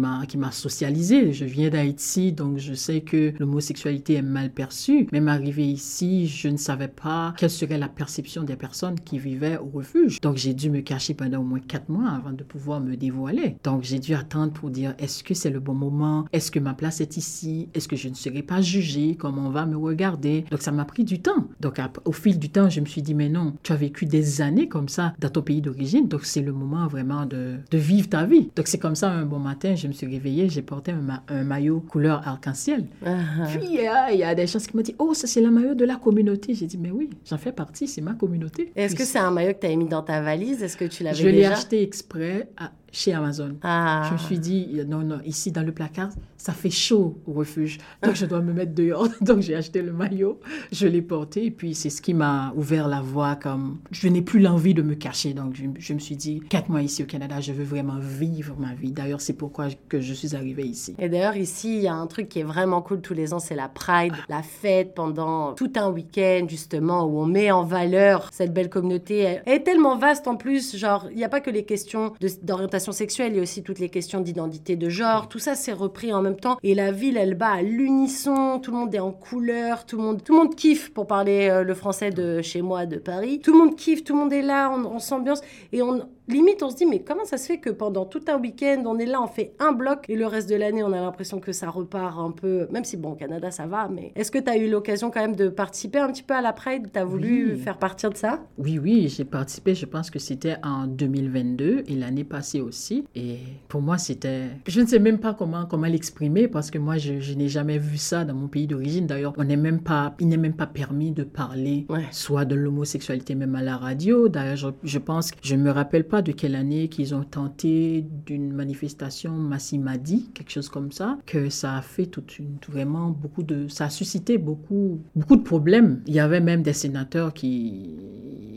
[0.50, 1.32] socialisé.
[1.32, 5.06] Je viens d'Haïti, donc je sais que l'homosexualité est mal perçue.
[5.12, 9.58] Même arrivé ici, je ne savais pas quelle serait la perception des personnes qui vivaient
[9.58, 10.20] au refuge.
[10.20, 13.56] Donc j'ai dû me cacher pendant au moins quatre mois avant de pouvoir me dévoiler.
[13.64, 16.26] Donc j'ai dû attendre pour dire est-ce que c'est le bon moment?
[16.32, 17.68] Est-ce que ma place est ici?
[17.74, 19.16] Est-ce que je ne serai pas jugée?
[19.16, 20.44] Comment on va me regarder?
[20.50, 21.48] Donc ça m'a pris du temps.
[21.60, 24.40] Donc au fil du temps, je me suis dit mais non, tu as vécu des
[24.40, 28.08] années comme ça dans ton pays d'origine, donc c'est le moment vraiment de, de vivre
[28.08, 28.50] ta vie.
[28.56, 31.22] Donc c'est comme ça un bon matin, je me suis réveillée, j'ai porté un, ma-
[31.28, 32.86] un maillot couleur arc-en-ciel.
[33.04, 33.12] Ah,
[33.48, 35.84] Puis il y a des gens qui m'ont dit oh ça c'est le maillot de
[35.84, 36.54] la communauté.
[36.54, 38.72] J'ai dit mais oui, j'en fais partie, c'est ma communauté.
[38.76, 40.62] Est-ce que c'est un maillot que tu as mis dans ta valise?
[40.62, 41.52] Est-ce que tu l'avais je l'ai déjà?
[41.52, 43.56] acheté exprès à- chez Amazon.
[43.62, 44.04] Ah.
[44.08, 46.10] Je me suis dit, non, non, ici dans le placard,
[46.44, 47.78] ça fait chaud au refuge.
[48.02, 49.08] Donc je dois me mettre dehors.
[49.22, 50.40] Donc j'ai acheté le maillot,
[50.72, 51.46] je l'ai porté.
[51.46, 53.34] Et puis c'est ce qui m'a ouvert la voie.
[53.36, 55.32] Comme je n'ai plus l'envie de me cacher.
[55.32, 58.74] Donc je, me suis dit, quatre mois ici au Canada, je veux vraiment vivre ma
[58.74, 58.92] vie.
[58.92, 60.94] D'ailleurs, c'est pourquoi que je suis arrivée ici.
[60.98, 63.38] Et d'ailleurs, ici, il y a un truc qui est vraiment cool tous les ans,
[63.38, 68.28] c'est la Pride, la fête pendant tout un week-end, justement, où on met en valeur
[68.32, 69.20] cette belle communauté.
[69.20, 72.92] Elle est tellement vaste en plus, genre, il n'y a pas que les questions d'orientation
[72.92, 75.30] sexuelle, il y a aussi toutes les questions d'identité de genre.
[75.30, 76.58] Tout ça, c'est repris en même temps.
[76.62, 80.02] Et la ville, elle bat à l'unisson, tout le monde est en couleur, tout le
[80.02, 83.40] monde, tout le monde kiffe, pour parler euh, le français de chez moi, de Paris.
[83.40, 85.40] Tout le monde kiffe, tout le monde est là, on, on s'ambiance.
[85.72, 88.38] Et on, limite, on se dit, mais comment ça se fait que pendant tout un
[88.38, 91.00] week-end, on est là, on fait un bloc et le reste de l'année, on a
[91.00, 94.30] l'impression que ça repart un peu, même si bon, au Canada, ça va, mais est-ce
[94.30, 96.88] que tu as eu l'occasion quand même de participer un petit peu à la Pride?
[96.92, 98.40] Tu as voulu faire partir de ça?
[98.58, 103.04] Oui, oui, j'ai participé, je pense que c'était en 2022 et l'année passée aussi.
[103.14, 104.44] Et pour moi, c'était.
[104.66, 107.78] Je ne sais même pas comment, comment l'exprimer parce que moi, je, je n'ai jamais
[107.78, 109.06] vu ça dans mon pays d'origine.
[109.06, 113.34] D'ailleurs, on n'est même pas, il n'est même pas permis de parler soit de l'homosexualité
[113.34, 114.28] même à la radio.
[114.28, 118.52] D'ailleurs, je, je pense, je me rappelle pas de quelle année qu'ils ont tenté d'une
[118.52, 123.86] manifestation Massimadi, quelque chose comme ça, que ça a fait toute vraiment beaucoup de, ça
[123.86, 126.02] a suscité beaucoup, beaucoup de problèmes.
[126.06, 127.96] Il y avait même des sénateurs qui,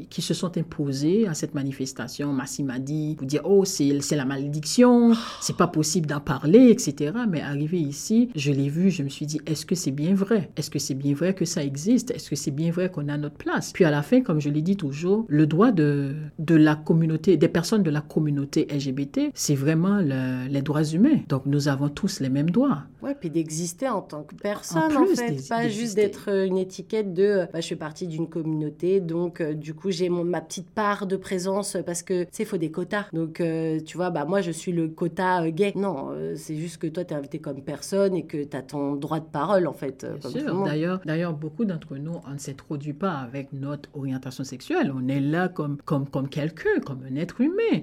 [0.09, 5.57] qui se sont imposés à cette manifestation Massimadi pour dire, oh, c'est la malédiction, c'est
[5.57, 7.13] pas possible d'en parler, etc.
[7.29, 10.49] Mais arrivé ici, je l'ai vu, je me suis dit, est-ce que c'est bien vrai?
[10.55, 12.11] Est-ce que c'est bien vrai que ça existe?
[12.11, 13.71] Est-ce que c'est bien vrai qu'on a notre place?
[13.73, 17.37] Puis à la fin, comme je l'ai dit toujours, le droit de, de la communauté,
[17.37, 21.19] des personnes de la communauté LGBT, c'est vraiment les droits humains.
[21.29, 22.83] Donc nous avons tous les mêmes droits.
[23.01, 25.47] Ouais, puis d'exister en tant que personne, en, fait.
[25.47, 29.39] Pas juste d'être euh, une étiquette de euh, bah, je fais partie d'une communauté, donc
[29.39, 33.05] euh, du coup j'ai ma petite part de présence parce que il faut des quotas.
[33.13, 33.41] Donc
[33.85, 35.73] tu vois, bah moi je suis le quota gay.
[35.75, 38.95] Non, c'est juste que toi tu es invité comme personne et que tu as ton
[38.95, 40.05] droit de parole en fait.
[40.65, 44.91] D'ailleurs, d'ailleurs, beaucoup d'entre nous, on ne s'introduit pas avec notre orientation sexuelle.
[44.95, 47.36] On est là comme, comme, comme quelqu'un, comme un être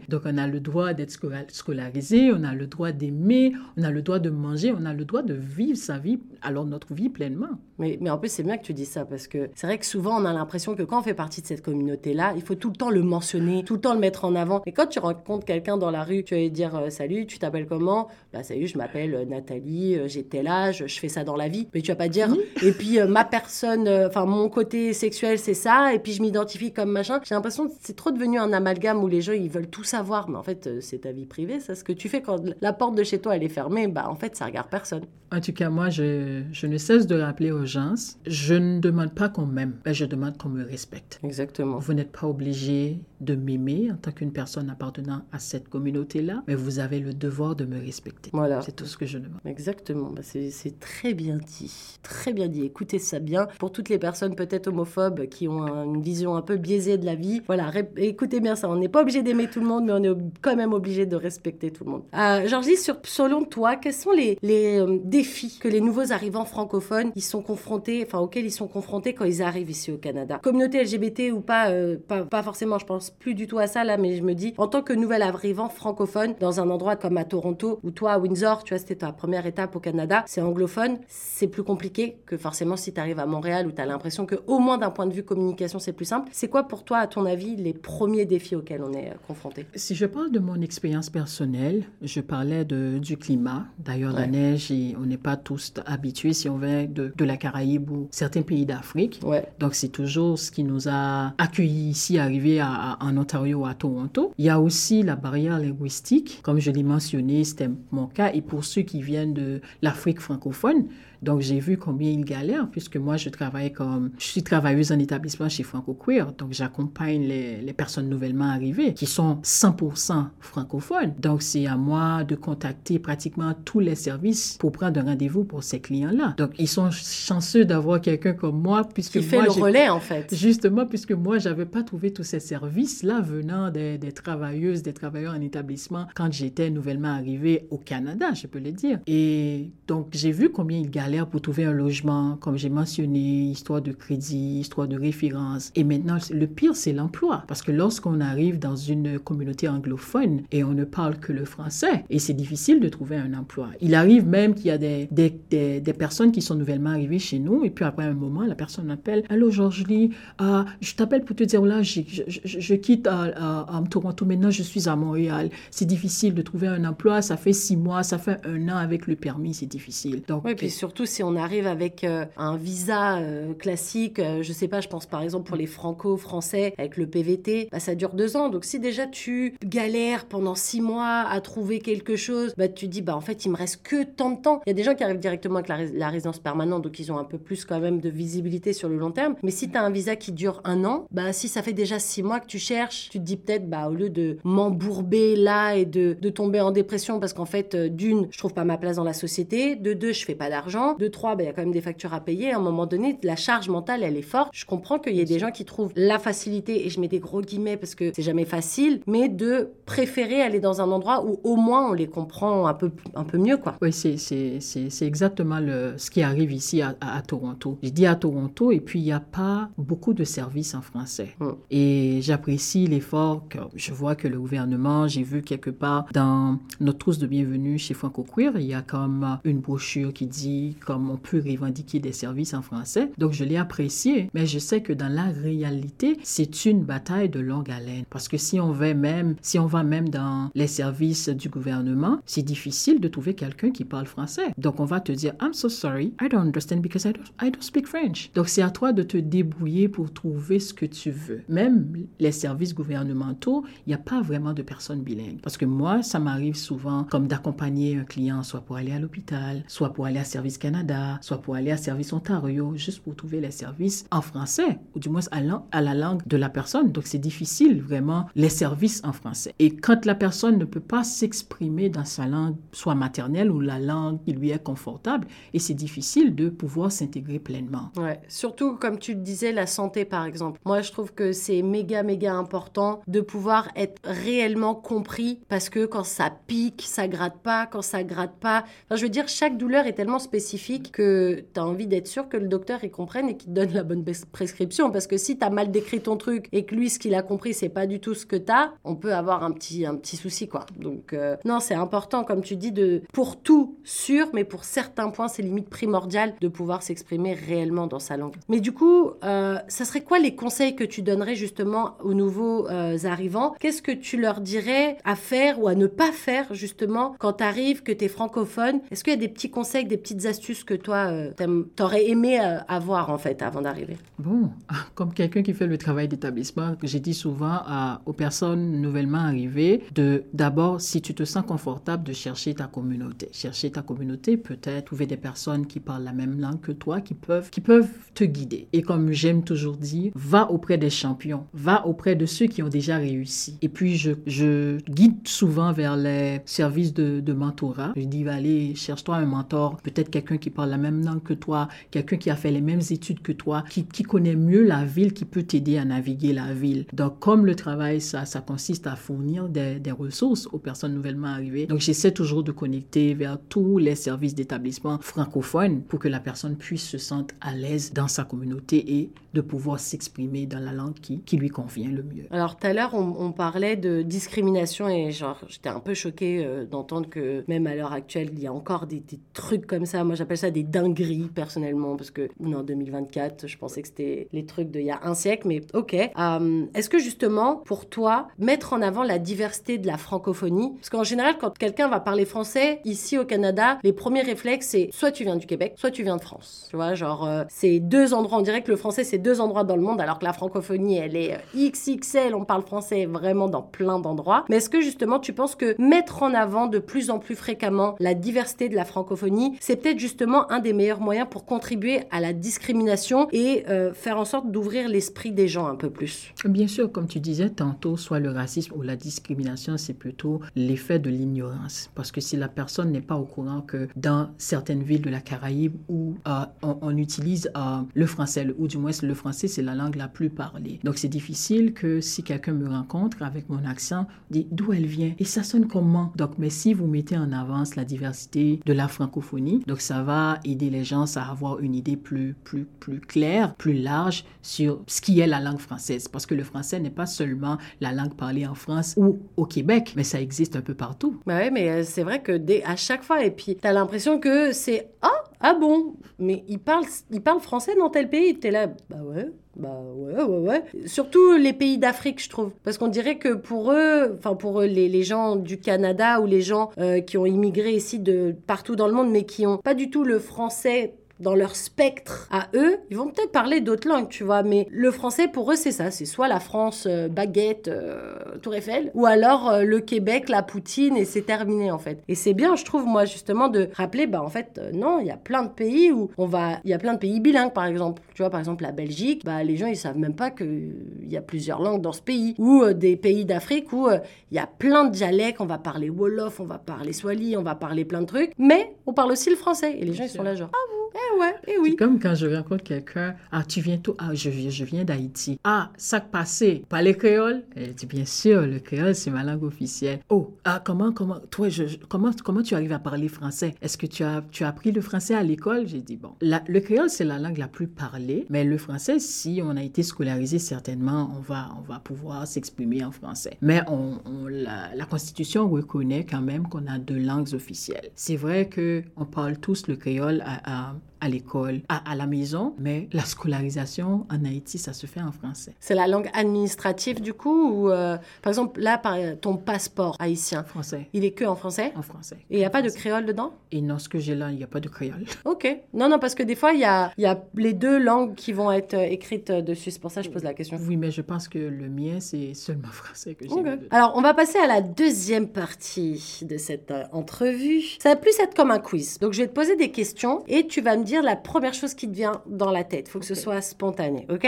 [0.09, 1.17] Donc on a le droit d'être
[1.49, 5.05] scolarisé, on a le droit d'aimer, on a le droit de manger, on a le
[5.05, 7.61] droit de vivre sa vie, alors notre vie pleinement.
[7.79, 9.87] Mais, mais en plus, c'est bien que tu dis ça parce que c'est vrai que
[9.87, 12.71] souvent on a l'impression que quand on fait partie de cette communauté-là, il faut tout
[12.71, 14.63] le temps le mentionner, tout le temps le mettre en avant.
[14.67, 17.39] Et quand tu rencontres quelqu'un dans la rue, tu vas lui dire euh, Salut, tu
[17.39, 18.09] t'appelles comment?
[18.33, 21.49] Bah, salut, je m'appelle euh, Nathalie, euh, j'ai tel âge, je fais ça dans la
[21.49, 21.69] vie.
[21.75, 22.29] Mais tu vas pas dire
[22.63, 26.91] Et puis ma personne, enfin mon côté sexuel, c'est ça, et puis je m'identifie comme
[26.91, 27.21] machin.
[27.25, 30.29] J'ai l'impression que c'est trop devenu un amalgame où les gens ils veulent tout savoir,
[30.29, 31.75] mais en fait, c'est ta vie privée, ça.
[31.75, 34.15] Ce que tu fais quand la porte de chez toi elle est fermée, bah en
[34.15, 35.05] fait, ça regarde personne.
[35.35, 37.95] En tout cas, moi, je, je ne cesse de rappeler aux gens,
[38.25, 41.19] je ne demande pas qu'on m'aime, mais je demande qu'on me respecte.
[41.25, 41.79] Exactement.
[41.81, 46.55] Vous n'êtes pas obligé de m'aimer en tant qu'une personne appartenant à cette communauté-là, mais
[46.55, 48.31] vous avez le devoir de me respecter.
[48.33, 48.61] Voilà.
[48.63, 49.41] C'est tout ce que je demande.
[49.45, 50.11] Exactement.
[50.11, 51.99] Bah, c'est très bien dit.
[52.03, 52.65] Très bien dit.
[52.65, 53.49] Écoutez ça bien.
[53.59, 57.15] Pour toutes les personnes peut-être homophobes qui ont une vision un peu biaisée de la
[57.15, 58.69] vie, voilà, écoutez bien ça.
[58.69, 61.17] On n'est pas obligé d'aimer tout le monde, mais on est quand même obligé de
[61.17, 62.03] respecter tout le monde.
[62.15, 66.45] Euh, Georgie, sur, selon toi, quels sont les, les euh, défis que les nouveaux arrivants
[66.45, 70.41] francophones ils sont confrontés, enfin auxquels ils sont confrontés quand ils arrivent ici au Canada?
[70.43, 73.85] Communauté LGBT ou pas, euh, pas, pas forcément, je pense plus du tout à ça
[73.85, 77.17] là, mais je me dis, en tant que nouvel arrivant francophone, dans un endroit comme
[77.17, 80.41] à Toronto, ou toi à Windsor, tu vois, c'était ta première étape au Canada, c'est
[80.41, 84.27] anglophone, c'est plus compliqué que forcément si tu arrives à Montréal où tu as l'impression
[84.27, 86.29] que au moins d'un point de vue communication, c'est plus simple.
[86.33, 89.67] C'est quoi pour toi, à ton avis, les premiers défis auxquels on est euh, confronté?
[89.75, 93.67] Si je parle de mon expérience personnelle, je parlais de, du climat.
[93.79, 97.91] D'ailleurs, la neige, on n'est pas tous habitués si on vient de, de la Caraïbe
[97.91, 99.21] ou certains pays d'Afrique.
[99.25, 99.47] Ouais.
[99.59, 104.33] Donc, c'est toujours ce qui nous a accueillis ici, arrivés à, en Ontario, à Toronto.
[104.39, 106.41] Il y a aussi la barrière linguistique.
[106.43, 108.33] Comme je l'ai mentionné, c'était mon cas.
[108.33, 110.87] Et pour ceux qui viennent de l'Afrique francophone,
[111.25, 114.11] donc, j'ai vu combien ils galèrent, puisque moi, je travaille comme.
[114.19, 116.33] Je suis travailleuse en établissement chez Franco Queer.
[116.33, 121.15] Donc, j'accompagne les, les, personnes nouvellement arrivées qui sont 100% francophones.
[121.19, 125.63] Donc, c'est à moi de contacter pratiquement tous les services pour prendre un rendez-vous pour
[125.63, 126.35] ces clients-là.
[126.37, 129.13] Donc, ils sont chanceux d'avoir quelqu'un comme moi, puisque.
[129.13, 130.35] Qui fait le relais, en fait.
[130.35, 135.35] Justement, puisque moi, j'avais pas trouvé tous ces services-là venant des, des travailleuses, des travailleurs
[135.35, 139.01] en établissement quand j'étais nouvellement arrivée au Canada, je peux le dire.
[139.07, 143.81] Et donc, j'ai vu combien ils galèrent pour trouver un logement, comme j'ai mentionné, histoire
[143.81, 145.71] de crédit, histoire de référence.
[145.75, 147.45] Et maintenant, le pire, c'est l'emploi.
[147.47, 152.05] Parce que lorsqu'on arrive dans une communauté anglophone et on ne parle que le français,
[152.11, 153.69] et c'est difficile de trouver un emploi.
[153.81, 157.39] Il arrive même qu'il y a des, des, des, personnes qui sont nouvellement arrivées chez
[157.39, 161.25] nous, et puis après un moment, la personne appelle Allô, Georges Lee, ah, je t'appelle
[161.25, 164.97] pour te dire, là, je, je, je quitte à, à, Toronto, maintenant je suis à
[164.97, 165.51] Montréal.
[165.71, 169.07] C'est difficile de trouver un emploi, ça fait six mois, ça fait un an avec
[169.07, 170.23] le permis, c'est difficile.
[170.27, 174.53] Donc, oui, puis surtout, si on arrive avec euh, un visa euh, classique, euh, je
[174.53, 178.11] sais pas, je pense par exemple pour les franco-français avec le PVT, bah, ça dure
[178.11, 178.49] deux ans.
[178.49, 183.03] Donc si déjà tu galères pendant six mois à trouver quelque chose, bah, tu dis,
[183.03, 184.63] bah en fait, il me reste que tant de temps.
[184.67, 187.19] Il y a des gens qui arrivent directement avec la, résidence permanente, donc ils ont
[187.19, 189.35] un peu plus quand même de visibilité sur le long terme.
[189.43, 191.99] Mais si tu as un visa qui dure un an, bah si ça fait déjà
[191.99, 195.75] six mois que tu cherches, tu te dis peut-être, bah, au lieu de m'embourber là
[195.75, 198.97] et de, de tomber en dépression parce qu'en fait, d'une, je trouve pas ma place
[198.97, 201.53] dans la société, de deux, je fais pas d'argent, de trois, bah, il y a
[201.53, 202.53] quand même des factures à payer.
[202.53, 204.51] À un moment donné, la charge mentale, elle est forte.
[204.53, 207.19] Je comprends qu'il y ait des gens qui trouvent la facilité, et je mets des
[207.19, 211.41] gros guillemets parce que c'est jamais facile, mais de préférer aller dans un endroit où
[211.45, 213.77] au moins on les comprend un peu, un peu mieux, quoi.
[213.83, 217.79] Oui, c'est exactement le, ce qui arrive ici à, à, Toronto.
[217.83, 221.35] Je dis à Toronto, et puis il n'y a pas beaucoup de services en français.
[221.41, 221.49] Mm.
[221.71, 226.99] Et j'apprécie l'effort que je vois que le gouvernement, j'ai vu quelque part dans notre
[226.99, 231.15] trousse de bienvenue chez Franco Queer, il y a comme une brochure qui dit comment
[231.15, 233.11] on peut revendiquer des services en français.
[233.19, 237.41] Donc je l'ai apprécié, mais je sais que dans la réalité, c'est une bataille de
[237.41, 238.05] longue haleine.
[238.11, 242.21] Parce que si on va même, si on va même dans les services du gouvernement,
[242.27, 244.53] c'est difficile de trouver quelqu'un qui parle français.
[244.59, 247.51] Donc on va te dire, I'm so sorry, I don't understand because I don't, I
[247.51, 248.31] don't speak French.
[248.35, 251.43] Donc c'est à toi de te débrouiller pour trouver ce que tu veux.
[251.49, 255.41] Même les services gouvernementaux, il n'y a pas vraiment de personnes bilingues.
[255.43, 259.65] Parce que moi, ça m'arrive souvent comme d'accompagner un client, soit pour aller à l'hôpital,
[259.69, 263.39] soit pour aller à Service Canada, soit pour aller à Service Ontario, juste pour trouver
[263.39, 266.91] les services en français, ou du moins à, la langue de la personne.
[266.91, 269.55] Donc c'est difficile vraiment les services en français.
[269.59, 273.79] Et quand la personne ne peut pas s'exprimer dans sa langue, soit maternelle ou la
[273.79, 277.93] langue qui lui est confortable, et c'est difficile de pouvoir s'intégrer pleinement.
[277.99, 280.59] Ouais, surtout comme tu le disais, la santé par exemple.
[280.65, 285.85] Moi je trouve que c'est méga méga important de pouvoir être réellement compris parce que
[285.85, 289.59] quand ça pique, ça gratte pas, quand ça gratte pas, enfin, je veux dire chaque
[289.59, 290.54] douleur est tellement spécifique
[290.93, 293.73] que tu as envie d'être sûr que le docteur il comprenne et qu'il te donne
[293.73, 296.91] la bonne prescription parce que si tu as mal décrit ton truc et que lui
[296.91, 299.45] ce qu'il a compris c'est pas du tout ce que tu as, on peut avoir
[299.45, 300.67] un petit un petit souci quoi.
[300.79, 305.11] Donc euh, non, c'est important comme tu dis de pour tout sûr mais pour certains
[305.11, 308.35] points c'est limite primordial de pouvoir s'exprimer réellement dans sa langue.
[308.49, 312.69] Mais du coup, euh, ça serait quoi les conseils que tu donnerais justement aux nouveaux
[312.69, 313.55] euh, arrivants?
[313.61, 317.45] Qu'est-ce que tu leur dirais à faire ou à ne pas faire justement quand tu
[317.45, 318.81] arrives, que tu es francophone?
[318.91, 321.33] Est-ce qu'il y a des petits conseils, des petites astuces que toi, euh,
[321.77, 323.97] t'aurais aimé euh, avoir en fait avant d'arriver?
[324.19, 324.51] Bon,
[324.95, 327.63] comme quelqu'un qui fait le travail d'établissement, j'ai dit souvent
[328.07, 333.29] aux personnes nouvellement arrivées de d'abord, si tu te sens confortable, de chercher ta communauté.
[333.33, 337.15] Chercher ta communauté, peut-être trouver des personnes qui parlent la même langue que toi, qui
[337.15, 338.69] peuvent, qui peuvent te guider.
[338.73, 342.69] Et comme j'aime toujours dire, va auprès des champions, va auprès de ceux qui ont
[342.69, 343.59] déjà réussi.
[343.63, 347.93] Et puis, je, guide souvent vers les services de mentorat.
[347.97, 351.69] Je dis, allez, cherche-toi un mentor, peut-être quelqu'un qui parle la même langue que toi,
[351.91, 355.25] quelqu'un qui a fait les mêmes études que toi, qui, connaît mieux la ville, qui
[355.25, 356.87] peut t'aider à naviguer la ville.
[356.93, 361.29] Donc, comme le travail, ça, ça consiste à fournir des, des ressources aux personnes nouvellement
[361.29, 361.67] arrivées.
[361.67, 366.57] Donc, j'essaie toujours de connecter vers tous les services d'établissement francophones pour que la personne
[366.57, 370.95] puisse se sentir à l'aise dans sa communauté et de pouvoir s'exprimer dans la langue
[370.95, 372.27] qui, qui lui convient le mieux.
[372.31, 376.65] Alors tout à l'heure, on, parlait de discrimination et genre j'étais un peu choquée euh,
[376.65, 380.05] d'entendre que même à l'heure actuelle, il y a encore des, trucs comme ça.
[380.05, 384.47] Moi j'appelle ça des dingueries personnellement parce que en 2024, je pensais que c'était les
[384.47, 385.95] trucs d'il y a un siècle, mais ok.
[385.95, 390.89] Euh, est-ce que justement pour toi, mettre en avant la diversité de la francophonie, parce
[390.89, 395.11] qu'en général quand quelqu'un va parler français ici au Canada, les premiers réflexes c'est soit
[395.11, 396.69] tu viens du Québec, soit tu viens de France.
[396.71, 398.39] Tu vois, genre euh, c'est deux endroits.
[398.39, 400.97] On dirait que le français c'est deux endroits dans le monde alors que la francophonie
[400.97, 402.35] elle est XXL.
[402.35, 404.47] On parle français vraiment dans plein d'endroits.
[404.49, 407.95] Mais est-ce que justement tu penses que mettre en avant de plus en plus fréquemment
[408.01, 410.14] la diversité de la francophonie, c'est peut-être justement
[410.51, 414.89] un des meilleurs moyens pour contribuer à la discrimination et euh, faire en sorte d'ouvrir
[414.89, 418.75] l'esprit des gens un peu plus Bien sûr, comme tu disais tantôt, soit le racisme
[418.77, 421.91] ou la discrimination, c'est plutôt l'effet de l'ignorance.
[421.95, 425.21] Parce que si la personne n'est pas au courant que dans certaines villes de la
[425.21, 429.75] Caraïbe où euh, on, utilise euh, le français, ou du moins le français, c'est la
[429.75, 430.81] langue la plus parlée.
[430.85, 435.13] Donc c'est difficile que si quelqu'un me rencontre avec mon accent, dit d'où elle vient?
[435.19, 436.13] Et ça sonne comment?
[436.17, 440.39] Donc, mais si vous mettez en avance la diversité de la francophonie, donc ça va
[440.45, 445.01] aider les gens à avoir une idée plus, plus, plus claire, plus large sur ce
[445.01, 446.09] qui est la langue française.
[446.09, 449.95] Parce que le français n'est pas seulement la langue parlée en France ou au Québec,
[449.97, 451.21] mais ça existe un peu partout.
[451.27, 454.19] Bah ouais, mais euh, c'est vrai que à chaque fois, et puis tu as l'impression
[454.19, 458.39] que c'est Ah, ah bon, mais ils parlent, ils parlent français dans tel pays.
[458.39, 460.87] Tu là, bah ouais, bah ouais, ouais, ouais.
[460.87, 462.51] Surtout les pays d'Afrique, je trouve.
[462.65, 466.27] Parce qu'on dirait que pour eux, enfin pour eux, les, les, gens du Canada ou
[466.27, 469.59] les gens euh, qui ont immigré ici de partout dans le monde, mais qui n'ont
[469.59, 473.89] pas du tout le français dans leur spectre à eux, ils vont peut-être parler d'autres
[473.89, 477.09] langues, tu vois, mais le français pour eux c'est ça, c'est soit la France euh,
[477.09, 481.79] baguette euh, Tour Eiffel, ou alors euh, le Québec la poutine et c'est terminé en
[481.79, 482.03] fait.
[482.09, 485.11] Et c'est bien, je trouve moi justement de rappeler, bah en fait non, il y
[485.11, 487.65] a plein de pays où on va, il y a plein de pays bilingues par
[487.65, 488.03] exemple.
[488.15, 490.75] Tu vois par exemple la Belgique, bah les gens ils savent même pas qu'il
[491.09, 494.47] y a plusieurs langues dans ce pays, ou des pays d'Afrique où il y a
[494.47, 498.03] plein de dialectes, on va parler wolof, on va parler swahili, on va parler plein
[498.03, 500.51] de trucs, mais on parle aussi le français et les gens ils sont là genre
[500.53, 501.71] ah bon, eh ouais, eh oui.
[501.71, 504.85] C'est comme quand je rencontre quelqu'un, ah, tu viens tout, ah, je viens, je viens
[504.85, 505.39] d'Haïti.
[505.45, 507.43] Ah, sac passé, parler créole?
[507.57, 510.01] Elle dit, bien sûr, le créole, c'est ma langue officielle.
[510.09, 513.55] Oh, ah, comment, comment, toi, je, je- comment, comment tu arrives à parler français?
[513.63, 515.67] Est-ce que tu as, tu as appris le français à l'école?
[515.67, 518.99] J'ai dit, bon, la- le créole, c'est la langue la plus parlée, mais le français,
[518.99, 523.37] si on a été scolarisé, certainement, on va, on va pouvoir s'exprimer en français.
[523.41, 527.91] Mais on, on- la, la Constitution reconnaît quand même qu'on a deux langues officielles.
[527.95, 530.75] C'est vrai que on parle tous le créole à, à,
[531.05, 535.13] à l'école, à, à la maison, mais la scolarisation en Haïti, ça se fait en
[535.13, 535.55] français.
[535.61, 540.41] C'est la langue administrative du coup ou euh, par exemple là par ton passeport haïtien,
[540.41, 540.89] En français.
[540.93, 541.73] il est que en français?
[541.77, 542.17] En français.
[542.31, 543.33] et il n'y a pas de créole dedans?
[543.53, 545.05] Et non, ce que j'ai là, il n'y a pas de créole.
[545.25, 545.47] Ok.
[545.73, 548.15] Non, non, parce que des fois, il y a, il y a les deux langues
[548.15, 549.71] qui vont être euh, écrites euh, dessus.
[549.71, 550.59] C'est pour ça que je pose la question.
[550.69, 553.31] Oui, mais je pense que le mien, c'est seulement français que j'ai.
[553.33, 553.45] Ok.
[553.45, 553.57] dedans.
[553.71, 557.63] Alors, on va passer à la deuxième partie de cette euh, entrevue.
[557.79, 558.99] Ça va plus être comme un quiz.
[559.01, 561.75] Donc, je vais te poser des questions et tu vas me dire la première chose
[561.75, 562.87] qui te vient dans la tête.
[562.89, 564.27] Il faut que ce soit spontané, ok?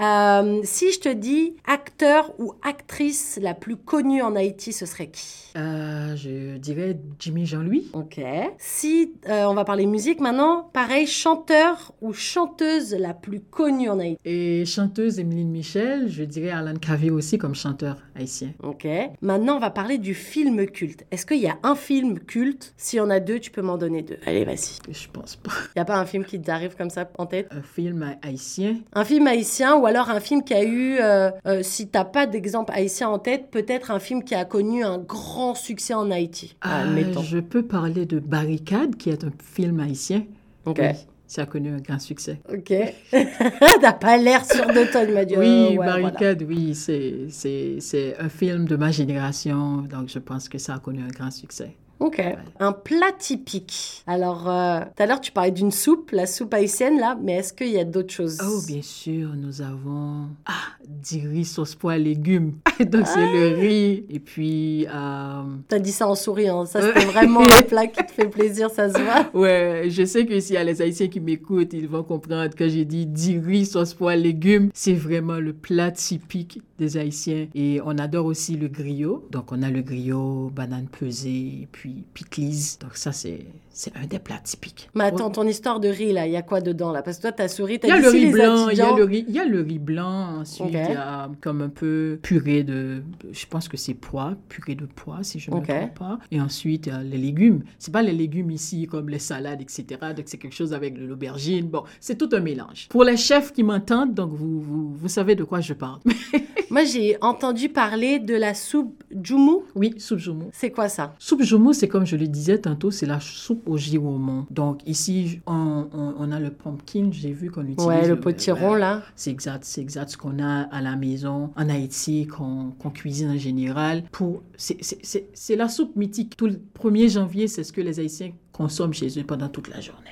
[0.00, 5.08] Euh, Si je te dis acteur ou actrice la plus connue en Haïti, ce serait
[5.08, 5.52] qui?
[5.56, 7.90] Euh, je dirais Jimmy Jean-Louis.
[7.92, 8.20] Ok.
[8.58, 13.98] Si euh, on va parler musique maintenant, pareil, chanteur ou chanteuse la plus connue en
[13.98, 14.20] Haïti?
[14.24, 18.52] Et chanteuse Emeline Michel, je dirais Alan Cavé aussi comme chanteur haïtien.
[18.62, 18.86] Ok.
[19.20, 21.04] Maintenant, on va parler du film culte.
[21.10, 22.74] Est-ce qu'il y a un film culte?
[22.76, 24.18] S'il y en a deux, tu peux m'en donner deux.
[24.26, 24.78] Allez, vas-y.
[24.92, 25.50] Je pense pas.
[25.74, 27.48] Il n'y a pas un film qui t'arrive comme ça en tête?
[27.52, 28.78] Un film haïtien?
[28.92, 32.26] Un film haïtien ou alors un film qui a eu, euh, euh, si t'as pas
[32.26, 36.56] d'exemple haïtien en tête, peut-être un film qui a connu un grand succès en Haïti.
[36.60, 37.22] Ah, admettons.
[37.22, 40.24] je peux parler de Barricade, qui est un film haïtien?
[40.66, 40.78] Ok.
[40.80, 40.88] Oui,
[41.28, 42.40] ça a connu un grand succès.
[42.52, 42.72] Ok.
[43.80, 45.36] T'as pas l'air sûr de toi, il m'a dit.
[45.36, 46.00] Oui, euh, ouais, voilà.
[46.00, 51.00] Barricade, oui, c'est un film de ma génération, donc je pense que ça a connu
[51.00, 51.76] un grand succès.
[52.00, 52.22] Ok.
[52.58, 54.02] Un plat typique.
[54.06, 57.52] Alors, euh, tout à l'heure, tu parlais d'une soupe, la soupe haïtienne, là, mais est-ce
[57.52, 58.38] qu'il y a d'autres choses?
[58.42, 60.52] Oh, bien sûr, nous avons ah,
[60.88, 62.54] du riz sauce pois légumes.
[62.80, 64.06] donc c'est le riz.
[64.08, 66.64] Et puis, euh, T'as dit ça en souriant.
[66.64, 69.28] Ça, c'était vraiment un plat qui te fait plaisir, ça se voit.
[69.38, 72.66] ouais, je sais que s'il y a les Haïtiens qui m'écoutent, ils vont comprendre que
[72.66, 74.70] j'ai dit du riz sauce pois légumes.
[74.72, 77.48] C'est vraiment le plat typique des Haïtiens.
[77.54, 79.28] Et on adore aussi le griot.
[79.30, 82.76] Donc, on a le griot, banane pesée, et puis piclis.
[82.80, 83.46] Donc, ça, c'est
[83.80, 84.90] c'est un des plats typiques.
[84.94, 87.00] Mais attends, ton histoire de riz, là, il y a quoi dedans, là?
[87.02, 88.96] Parce que toi, t'as souri, Il t'as y a dit blanc, il y a étudiants-
[88.96, 90.40] le riz, il y a le riz blanc.
[90.40, 94.74] Ensuite, il y a comme un peu purée de, je pense que c'est pois, purée
[94.74, 96.18] de pois, si je ne me trompe pas.
[96.30, 97.62] Et ensuite, il y a les légumes.
[97.78, 99.84] C'est pas les légumes ici comme les salades, etc.
[100.14, 101.66] Donc, c'est quelque chose avec de l'aubergine.
[101.66, 102.86] Bon, c'est tout un mélange.
[102.90, 106.00] Pour les chefs qui m'entendent, donc vous, vous, vous savez de quoi je parle.
[106.70, 109.64] Moi, j'ai entendu parler de la soupe Djoumou.
[109.74, 110.50] oui, soupe joumou.
[110.52, 111.14] C'est quoi ça?
[111.18, 114.46] Soupe joumou, c'est comme je le disais tantôt, c'est la soupe au giromon.
[114.50, 117.86] Donc ici, on, on- on a le pumpkin, j'ai vu qu'on utilise.
[117.86, 119.02] Ouais, le potiron, là.
[119.16, 123.30] C'est exact, c'est exact ce qu'on a à la maison en Haïti, qu'on qu'on cuisine
[123.30, 124.02] en général.
[124.12, 126.36] Pour, c'est la soupe mythique.
[126.36, 129.80] Tout le 1er janvier, c'est ce que les Haïtiens consomment chez eux pendant toute la
[129.80, 130.10] journée.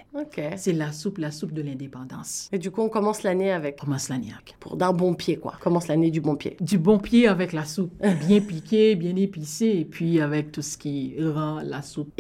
[0.57, 2.49] C'est la soupe, la soupe de l'indépendance.
[2.51, 3.79] Et du coup, on commence l'année avec.
[3.79, 4.57] Commence l'année avec.
[4.59, 5.53] Pour d'un bon pied, quoi.
[5.61, 6.57] On commence l'année du bon pied.
[6.61, 7.93] Du bon pied avec la soupe,
[8.27, 12.11] bien piquée, bien épicée, et puis avec tout ce qui rend la soupe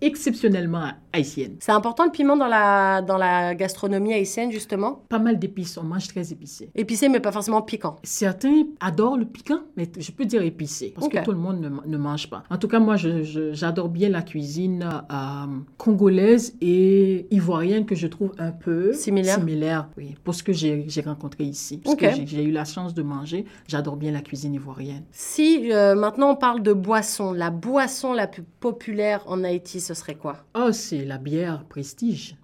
[0.00, 1.56] exceptionnellement haïtienne.
[1.60, 5.02] C'est important le piment dans la, dans la gastronomie haïtienne, justement?
[5.08, 6.70] Pas mal d'épices, on mange très épicé.
[6.74, 7.96] Épicé, mais pas forcément piquant.
[8.02, 11.68] Certains adorent le piquant, mais je peux dire épicé, parce que tout le monde ne,
[11.68, 12.44] ne mange pas.
[12.50, 15.46] En tout cas, moi, je- je- j'adore bien la cuisine euh,
[15.78, 19.38] congolaise et ivoirienne que je trouve un peu Similaire.
[19.38, 21.78] similaire oui, pour ce que j'ai rencontré ici.
[21.78, 25.04] Parce que j'ai- eu la chance de manger, j'adore bien la cuisine ivoirienne.
[25.12, 29.94] Si euh, maintenant on parle de boisson, la boisson la plus populaire en Haïti, ce
[29.94, 30.38] serait quoi?
[30.54, 32.36] Oh, c'est la bière prestige.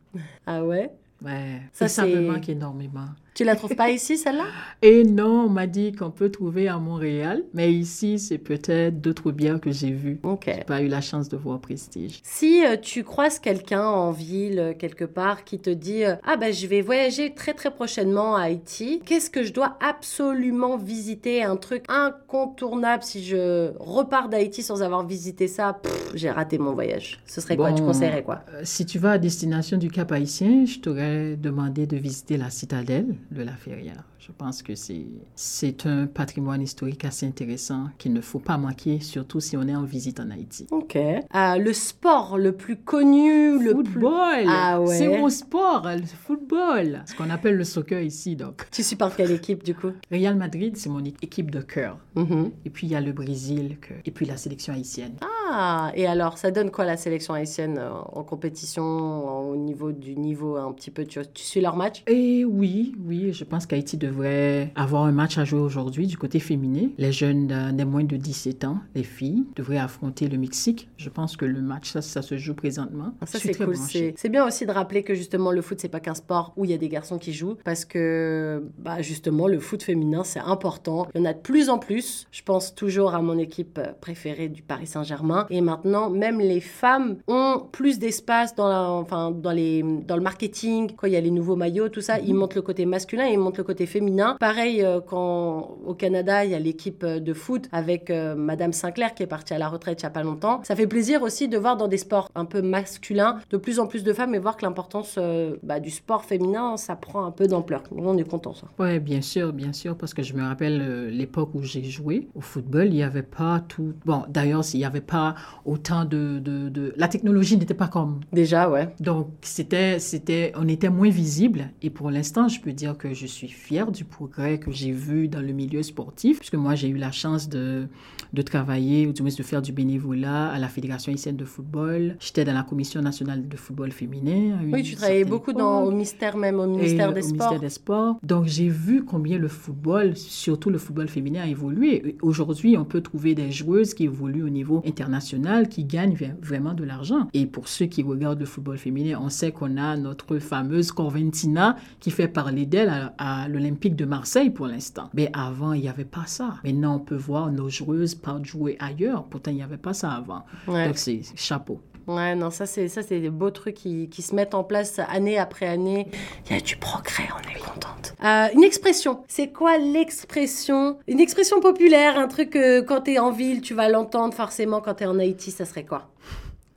[0.47, 0.91] Ah ouais?
[1.25, 3.09] Ouais, Ça, ça me manque énormément.
[3.39, 4.47] Tu la trouves pas ici, celle-là?
[4.83, 9.31] Et non, on m'a dit qu'on peut trouver à Montréal, mais ici, c'est peut-être d'autres
[9.31, 10.19] biens que j'ai vus.
[10.25, 10.47] Ok.
[10.47, 12.19] J'ai pas eu la chance de voir Prestige.
[12.25, 16.37] Si euh, tu croises quelqu'un en ville, euh, quelque part, qui te dit euh, Ah
[16.37, 21.45] ben je vais voyager très très prochainement à Haïti, qu'est-ce que je dois absolument visiter?
[21.45, 26.73] Un truc incontournable si je repars d'Haïti sans avoir visité ça, pff, j'ai raté mon
[26.73, 27.21] voyage.
[27.25, 27.73] Ce serait quoi?
[27.73, 28.41] Tu conseillerais quoi?
[28.53, 32.51] Euh, Si tu vas à destination du Cap Haïtien, je t'aurais demandé de visiter la
[32.51, 34.05] citadelle de la Ferrière.
[34.19, 39.41] Je pense que c'est un patrimoine historique assez intéressant qu'il ne faut pas manquer, surtout
[39.41, 40.67] si on est en visite en Haïti.
[40.71, 40.97] Ok.
[40.97, 43.93] Euh, le sport le plus connu, le plus...
[43.93, 44.97] football Ah ouais.
[44.99, 47.03] C'est mon sport, le football.
[47.07, 48.67] Ce qu'on appelle le soccer ici, donc.
[48.71, 49.93] Tu supportes quelle équipe du coup?
[50.11, 51.99] Real Madrid, c'est mon équipe de cœur.
[52.17, 52.51] Mhm.
[52.65, 55.15] Et puis il y a le Brésil, que- et puis la sélection haïtienne.
[55.51, 60.15] Ah, et alors, ça donne quoi la sélection haïtienne euh, en compétition, au niveau du
[60.17, 63.97] niveau un petit peu Tu, tu suis leur match Et oui, oui, je pense qu'Haïti
[64.09, 66.89] devrait avoir un match à jouer aujourd'hui du côté féminin.
[66.99, 70.89] Les jeunes des moins de 17 ans, les filles, devraient affronter le Mexique.
[70.97, 73.15] Je pense que le match, ça, ça se joue présentement.
[73.27, 73.77] Ça, c'est cool.
[74.17, 76.71] C'est bien aussi de rappeler que justement, le foot, c'est pas qu'un sport où il
[76.71, 77.57] y a des garçons qui jouent.
[77.65, 81.07] Parce que, bah, justement, le foot féminin, c'est important.
[81.15, 82.27] Il y en a de plus en plus.
[82.31, 85.47] Je pense toujours à mon équipe préférée du Paris Saint-Germain.
[85.51, 90.23] Et maintenant, même les femmes ont plus d'espace dans, la- enfin, dans, les, dans le
[90.23, 90.93] marketing.
[90.97, 93.33] Quand il y a les nouveaux maillots, tout ça, ils montrent le côté masculin et
[93.33, 93.98] ils montrent le côté féminin.
[94.41, 98.73] Pareil, euh, quand au Canada, il y a l'équipe euh, de foot avec euh, Madame
[98.73, 100.61] Sinclair qui est partie à la retraite il y a pas longtemps.
[100.65, 103.87] Ça fait plaisir aussi de voir dans des sports un peu masculins de plus en
[103.87, 105.19] plus de femmes et voir que l'importance
[105.63, 107.83] bah, du sport féminin, ça prend un peu d'ampleur.
[107.97, 108.67] On est content ça.
[108.79, 112.29] Ouais, bien sûr, bien sûr, parce que je me rappelle euh, l'époque où j'ai joué
[112.35, 113.93] au football, il n'y avait pas tout.
[114.05, 115.35] Bon, d'ailleurs, il n'y avait pas
[115.65, 118.89] autant de, de, de- La technologie n'était pas comme Déjà, ouais.
[119.01, 121.71] Donc, c'était, c'était, on était moins visible.
[121.83, 125.29] Et pour l'instant, je peux dire que je suis fière du progrès que j'ai vu
[125.29, 127.87] dans le milieu sportif, puisque moi, j'ai eu la chance de,
[128.33, 132.17] de travailler, ou du moins de faire du bénévolat à la Fédération haïtienne de football.
[132.21, 134.59] J'étais dans la Commission nationale de football féminin.
[134.73, 137.33] Oui, tu travaillais beaucoup dans, au ministère même, au Et ministère des au Sports.
[137.39, 138.19] ministère des Sports.
[138.23, 142.17] Donc, j'ai vu combien le football, surtout le football féminin, a évolué.
[142.23, 146.75] Aujourd'hui, on peut trouver des joueuses qui évoluent au niveau international, qui gagnent vra- vraiment
[146.75, 147.29] de l'argent.
[147.35, 151.77] Et pour ceux qui regardent le football féminin, on sait qu'on a notre fameuse Corventina
[152.01, 155.11] qui fait parler d'elle à, à l'Olympique de Marseille pour l'instant.
[155.15, 156.57] Mais avant, il n'y avait pas ça.
[156.65, 159.25] Maintenant, on peut voir nos joueuses partent jouer ailleurs.
[159.25, 160.45] Pourtant, il n'y avait pas ça avant.
[160.67, 160.87] Ouais.
[160.87, 161.81] Donc, c'est chapeau.
[162.09, 164.99] Ouais, non, ça c'est ça c'est des beaux trucs qui, qui se mettent en place
[165.11, 166.09] année après année.
[166.47, 168.15] Il y a du progrès, on est contente.
[168.25, 170.99] Euh, une expression, c'est quoi l'expression?
[171.07, 174.81] Une expression populaire, un truc que quand t'es en ville, tu vas l'entendre forcément.
[174.81, 176.09] Quand t'es en Haïti, ça serait quoi?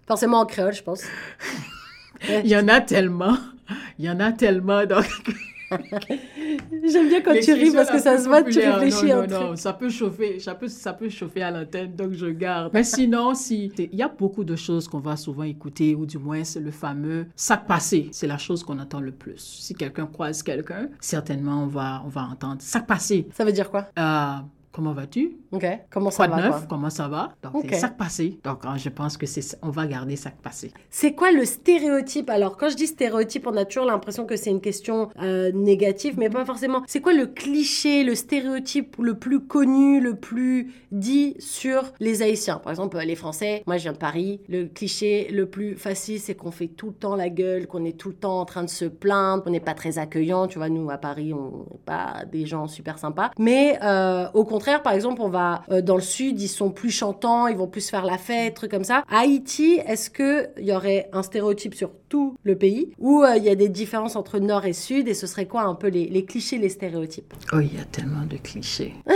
[0.05, 1.03] Forcément en créole, je pense.
[2.29, 3.37] Il y en a tellement.
[3.99, 4.85] Il y en a tellement.
[4.85, 5.05] Donc,
[6.85, 9.27] J'aime bien quand tu ris parce que ça se voit, tu réfléchis non, un non,
[9.27, 9.49] truc.
[9.49, 12.71] non, ça peut chauffer, ça peut, ça peut chauffer à l'antenne, donc je garde.
[12.73, 16.17] Mais sinon, si il y a beaucoup de choses qu'on va souvent écouter, ou du
[16.17, 19.37] moins c'est le fameux sac passé, c'est la chose qu'on entend le plus.
[19.37, 23.27] Si quelqu'un croise quelqu'un, certainement on va, on va entendre sac passé.
[23.33, 23.87] Ça veut dire quoi?
[23.97, 24.37] Euh,
[24.71, 25.37] comment vas-tu?
[25.51, 26.57] Ok, comment ça Quoi de va neuf?
[26.59, 27.33] quoi Comment ça va?
[27.43, 28.39] Donc c'est sac passé.
[28.43, 30.71] Donc hein, je pense que c'est, on va garder sac passé.
[30.89, 32.29] C'est quoi le stéréotype?
[32.29, 36.15] Alors, quand je dis stéréotype, on a toujours l'impression que c'est une question euh, négative,
[36.17, 36.83] mais pas forcément.
[36.87, 42.57] C'est quoi le cliché, le stéréotype le plus connu, le plus dit sur les Haïtiens?
[42.57, 46.19] Par exemple, euh, les Français, moi je viens de Paris, le cliché le plus facile,
[46.19, 48.63] c'est qu'on fait tout le temps la gueule, qu'on est tout le temps en train
[48.63, 50.47] de se plaindre, qu'on n'est pas très accueillant.
[50.47, 53.31] Tu vois, nous à Paris, on n'est pas des gens super sympas.
[53.37, 56.91] Mais euh, au contraire, par exemple, on va euh, dans le sud, ils sont plus
[56.91, 59.03] chantants, ils vont plus faire la fête, trucs comme ça.
[59.09, 63.37] À Haïti, est-ce que il y aurait un stéréotype sur tout le pays ou euh,
[63.37, 65.87] il y a des différences entre nord et sud et ce serait quoi un peu
[65.87, 67.33] les, les clichés, les stéréotypes?
[67.53, 68.93] Oh, il y a tellement de clichés.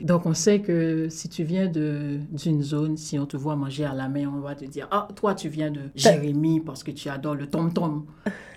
[0.00, 3.94] Donc, on sait que si tu viens d'une zone, si on te voit manger à
[3.94, 7.08] la main, on va te dire Ah, toi, tu viens de Jérémy parce que tu
[7.08, 8.04] adores le tom-tom.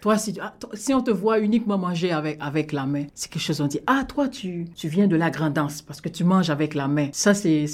[0.02, 3.06] Toi, si, tu- ah, toi, si on te voit uniquement manger avec, avec la main,
[3.14, 6.10] c'est quelque chose, on dit Ah, toi, tu, tu viens de la grandance parce que
[6.10, 7.10] tu manges avec la main.
[7.12, 7.66] Ça, c'est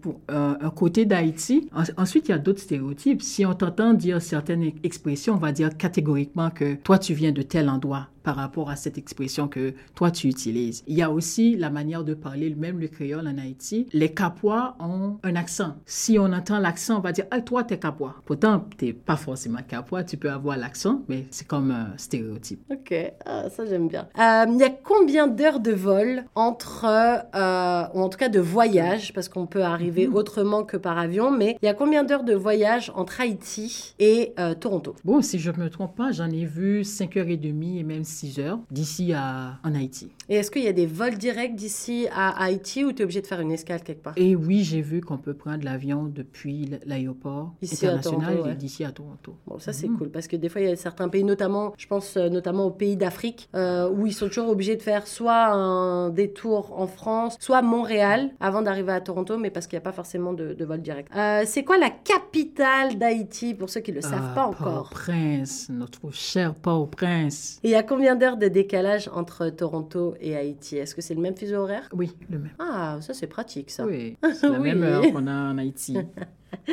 [0.00, 1.68] pour un, un côté d'Haïti.
[1.74, 3.22] En- ensuite, il y a d'autres stéréotypes.
[3.22, 7.42] Si on t'entend dire certaines expressions, on va dire catégoriquement que toi, tu viens de
[7.42, 10.84] tel endroit par rapport à cette expression que toi tu utilises.
[10.86, 13.86] Il y a aussi la manière de parler, même le créole en Haïti.
[13.94, 15.76] Les Capois ont un accent.
[15.86, 18.16] Si on entend l'accent, on va dire Ah, toi, t'es Capois.
[18.26, 22.60] Pourtant, t'es pas forcément Capois, tu peux avoir l'accent, mais c'est quand comme un stéréotype.
[22.70, 22.94] Ok,
[23.26, 24.08] ah, ça j'aime bien.
[24.18, 28.40] Euh, Il y a combien d'heures de vol entre, euh, ou en tout cas de
[28.40, 30.14] voyage, parce qu'on peut arriver Mhm.
[30.14, 34.32] autrement que par avion, mais il y a combien d'heures de voyage entre Haïti et
[34.38, 34.94] euh, Toronto?
[35.04, 39.12] Bon, si je ne me trompe pas, j'en ai vu 5h30 et même 6h d'ici
[39.12, 40.10] à en Haïti.
[40.28, 43.20] Et est-ce qu'il y a des vols directs d'ici à Haïti ou tu es obligé
[43.20, 44.14] de faire une escale quelque part?
[44.16, 49.34] Et oui, j'ai vu qu'on peut prendre l'avion depuis l'aéroport international d'ici à Toronto.
[49.46, 49.98] Bon, ça c'est Mhm.
[49.98, 52.64] cool parce que des fois il y a certains pays, notamment, je pense euh, notamment
[52.66, 56.86] aux pays d'Afrique, euh, où ils sont toujours obligés de faire soit un détour en
[56.86, 60.54] France, soit Montréal avant d'arriver à Toronto, mais parce qu'il n'y a pas forcément de,
[60.54, 61.10] de vol direct.
[61.16, 64.88] Euh, c'est quoi la capitale d'Haïti pour ceux qui ne le savent Ah, pas encore?
[64.90, 67.60] Port-au-Prince, notre cher Port-au-Prince.
[67.62, 70.76] Et il y a combien d'heures de décalage entre Toronto et Haïti?
[70.76, 71.88] Est-ce que c'est le même fuseau horaire?
[71.92, 72.50] Oui, le même.
[72.58, 73.84] Ah, ça c'est pratique ça.
[73.86, 74.68] Oui, c'est la Oui.
[74.70, 75.96] même heure qu'on a en Haïti.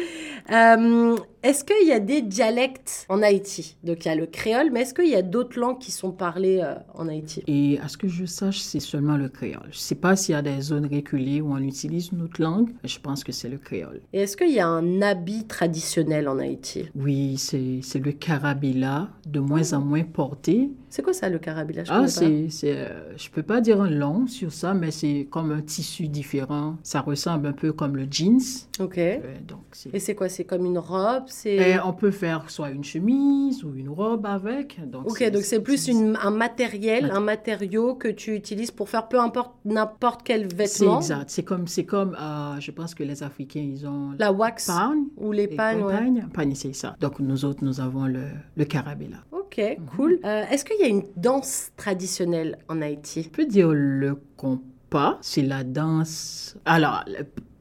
[0.49, 3.75] Euh, est-ce qu'il y a des dialectes en Haïti?
[3.84, 6.11] Donc il y a le créole, mais est-ce qu'il y a d'autres langues qui sont
[6.11, 7.43] parlées euh, en Haïti?
[7.47, 9.67] Et à ce que je sache, c'est seulement le créole.
[9.71, 12.41] Je ne sais pas s'il y a des zones reculées où on utilise une autre
[12.41, 13.99] langue, mais je pense que c'est le créole.
[14.13, 16.86] Et est-ce qu'il y a un habit traditionnel en Haïti?
[16.95, 20.69] Oui, c'est c'est le carabela, de moins en moins porté.
[20.89, 21.84] C'est quoi ça le carabila?
[21.84, 25.28] Je Ah, c'est, c'est, euh, je peux pas dire un long sur ça, mais c'est
[25.30, 26.78] comme un tissu différent.
[26.84, 28.39] Ça ressemble un peu comme le jeans.
[28.80, 28.97] Ok.
[28.97, 29.59] Euh, donc
[29.93, 31.80] Et c'est quoi C'est comme une robe C'est.
[31.82, 34.80] On peut faire soit une chemise ou une robe avec.
[34.89, 38.89] Donc Ok, donc c'est plus une un matériel, Maté- un matériau que tu utilises pour
[38.89, 40.97] faire peu importe n'importe quel C'est vêtement.
[40.99, 41.30] exact.
[41.30, 45.05] C'est comme, c'est comme euh, je pense que les Africains, ils ont La wax pagne.
[45.17, 46.21] ou les pagnes, ouais.
[46.34, 46.95] Pagne, c'est ça.
[46.99, 48.25] Donc nous autres, nous avons le,
[48.55, 49.17] le carabela.
[49.32, 49.86] Ok, Mhm.
[49.95, 50.19] cool.
[50.25, 53.23] Euh, Est-ce qu'il y a une danse traditionnelle en Haïti?
[53.23, 56.57] Je peux dire le compas, c'est la danse.
[56.65, 57.03] Alors,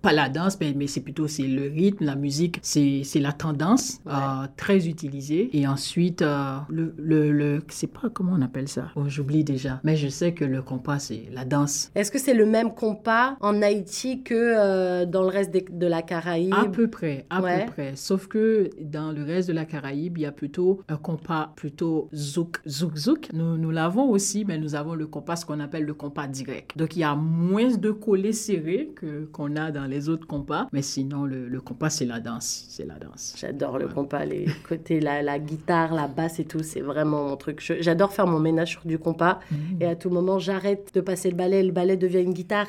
[0.06, 3.98] pas la danse, mais, mais c'est plutôt c'est le rythme, la musique, c'est la tendance
[4.06, 4.12] Ouais.
[4.14, 5.50] euh, très utilisée.
[5.52, 8.84] Et ensuite, euh, le, le, le c'est pas comment on appelle ça?
[8.94, 9.80] Bon, j'oublie déjà.
[9.84, 11.90] Mais je sais que le compas, c'est la danse.
[11.94, 15.86] Est-ce que c'est le même compas en Haïti que euh, dans le reste des- de
[15.86, 16.54] la Caraïbe?
[16.54, 17.64] À peu près, à Ouais.
[17.64, 17.92] peu près.
[17.96, 22.08] Sauf que dans le reste de la Caraïbe, il y a plutôt un compas plutôt
[22.14, 23.28] zouk, zouk, zouk.
[23.32, 26.76] Nous, nous l'avons aussi, mais nous avons le compas, ce qu'on appelle le compas direct.
[26.78, 30.68] Donc il y a moins de collets serrés que qu'on a dans les autres compas,
[30.72, 33.34] mais sinon le, le compas c'est la danse, c'est la danse.
[33.38, 33.92] J'adore le Ouais.
[33.94, 37.60] compas, les côtés, la, la guitare, la basse et tout, c'est vraiment mon truc.
[37.80, 39.82] J'adore faire mon ménage sur du compas Mhm.
[39.82, 42.66] et à tout moment j'arrête de passer le balai, le balai devient une guitare.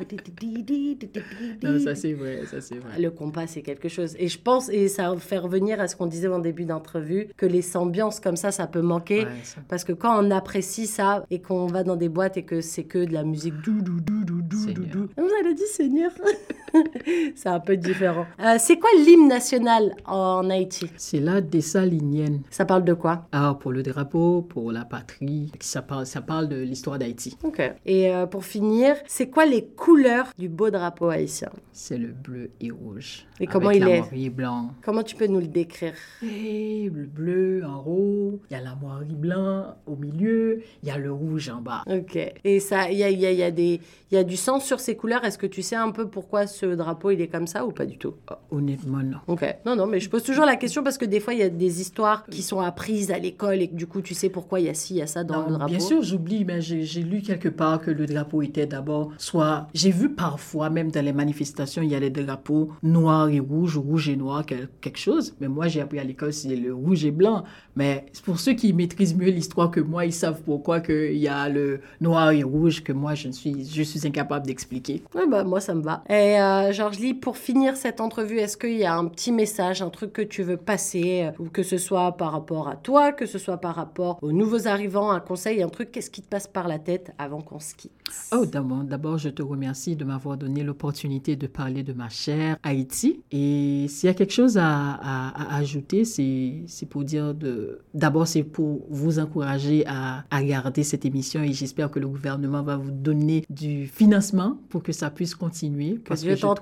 [1.64, 3.00] Non, ça c'est vrai, ça c'est vrai.
[3.00, 4.16] Le compas, c'est quelque chose.
[4.20, 7.46] Et je pense, et ça fait revenir à ce qu'on disait en début d'entrevue, que
[7.46, 9.22] les ambiances comme ça, ça peut manquer.
[9.26, 12.44] Ouais, ça- Parce que quand on apprécie ça et qu'on va dans des boîtes et
[12.44, 14.88] que c'est que de la musique dou dou dou dou dou dou Seigneur.
[14.92, 15.08] dou.
[15.18, 16.12] Vous avez dit Seigneur
[17.36, 18.26] C'est un peu différent.
[18.40, 20.90] Euh, c'est quoi l'hymne national en Haïti?
[20.98, 22.42] C'est la dessalinienne.
[22.50, 23.28] Ça parle de quoi?
[23.32, 27.38] Ah, pour le drapeau, pour la patrie, ça parle, ça parle de l'histoire d'Haïti.
[27.44, 27.62] Ok.
[27.86, 31.50] Et euh, pour finir, c'est quoi les couleurs du beau drapeau haïtien?
[31.72, 33.26] C'est le bleu et rouge.
[33.40, 34.30] Et comment il la est?
[34.30, 34.72] blanc.
[34.84, 35.94] Comment tu peux nous le décrire?
[36.24, 40.92] Et le bleu en haut, il y a la moirie blanc au milieu, il y
[40.92, 41.84] a le rouge en bas.
[41.88, 42.18] Ok.
[42.44, 43.80] Et ça, il y a, y, a, y, a des-
[44.12, 45.24] y a du sens sur ces couleurs?
[45.24, 47.86] Est-ce que tu sais un peu pourquoi ce drapeau il est comme ça ou pas
[47.86, 48.14] du tout?
[48.28, 49.18] Ah, Honnêtement, non.
[49.28, 49.44] Ok.
[49.66, 51.50] Non, non, mais je pose toujours la question parce que des fois il y a
[51.50, 54.66] des histoires qui sont apprises à l'école et que du coup tu sais pourquoi il
[54.66, 55.68] y a ci, il y a ça dans Non, le drapeau.
[55.68, 59.68] Bien sûr, j'oublie, mais j'ai lu quelque part que le drapeau était d'abord soit.
[59.74, 63.78] J'ai vu parfois, même dans les manifestations, il y a des drapeaux noirs et rouges,
[63.78, 65.36] ou rouge et noir, quel- quelque chose.
[65.40, 67.44] Mais moi, j'ai appris à l'école, c'est le rouge et blanc.
[67.76, 71.28] Mais pour ceux qui maîtrisent mieux l'histoire que moi, ils savent pourquoi que il y
[71.28, 75.04] a le noir et rouge que moi, je, ne suis, je suis incapable d'expliquer.
[75.14, 76.04] Ouais, bah, moi, ça me va.
[76.10, 79.82] Et euh, Georges Lee, pour finir cette entrevue, est-ce qu'il y a un petit message,
[79.82, 83.12] un truc que tu veux passer, euh, ou que ce soit par rapport à toi,
[83.12, 86.30] que ce soit par rapport aux nouveaux arrivants, un conseil, un truc, qu'est-ce qui te
[86.30, 87.92] passe par la tête avant qu'on se quitte?
[88.32, 93.20] Oh, d'abord, je te remercie de m'avoir donné l'opportunité de parler de ma chère Haïti.
[93.34, 94.64] Et s'il y a quelque chose à,
[94.94, 97.82] à- à ajouter, c'est pour dire de.
[97.94, 102.64] D'abord, c'est pour vous encourager à, à garder cette émission et j'espère que le gouvernement
[102.64, 105.96] va vous donner du financement pour que ça puisse continuer.
[105.96, 106.54] Que parce Dieu je trouve-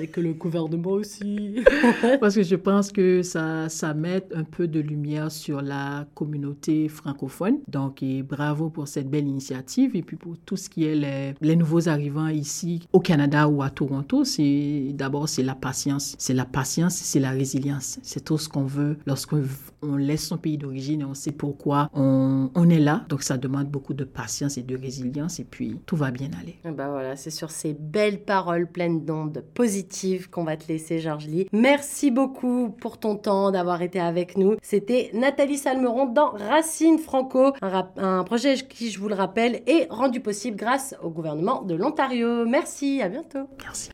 [0.00, 1.56] et que le gouvernement aussi.
[2.20, 6.88] parce que je pense que ça, ça met un peu de lumière sur la communauté
[6.88, 7.58] francophone.
[7.68, 9.96] Donc, et bravo pour cette belle initiative.
[9.96, 13.62] Et puis pour tout ce qui est les, les nouveaux arrivants ici au Canada ou
[13.62, 16.14] à Toronto, c'est d'abord c'est la patience.
[16.18, 17.98] C'est la patience, c'est la résilience.
[18.02, 19.42] C'est tout ce qu'on veut lorsqu'on
[19.82, 23.04] on laisse son pays d'origine et on sait pourquoi on, on est là.
[23.08, 25.40] Donc, ça demande beaucoup de patience et de résilience.
[25.40, 26.58] Et puis, tout va bien aller.
[26.64, 31.00] Et bah voilà, c'est sur ces belles paroles pleines d'ondes positive qu'on va te laisser,
[31.00, 31.46] Georges Lee.
[31.52, 34.56] Merci beaucoup pour ton temps d'avoir été avec nous.
[34.62, 39.86] C'était Nathalie Salmeron dans Racine Franco, un, un projet qui, je vous le rappelle, est
[39.90, 42.46] rendu possible grâce au gouvernement de l'Ontario.
[42.46, 43.50] Merci, à bientôt.
[43.62, 43.90] Merci.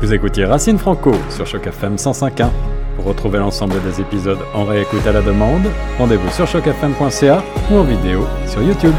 [0.00, 2.48] Vous écoutiez Racine Franco sur Choc FM 105.1.
[2.96, 7.84] Pour retrouver l'ensemble des épisodes en réécoute à la demande, rendez-vous sur chocfm.ca ou en
[7.84, 8.94] vidéo sur YouTube.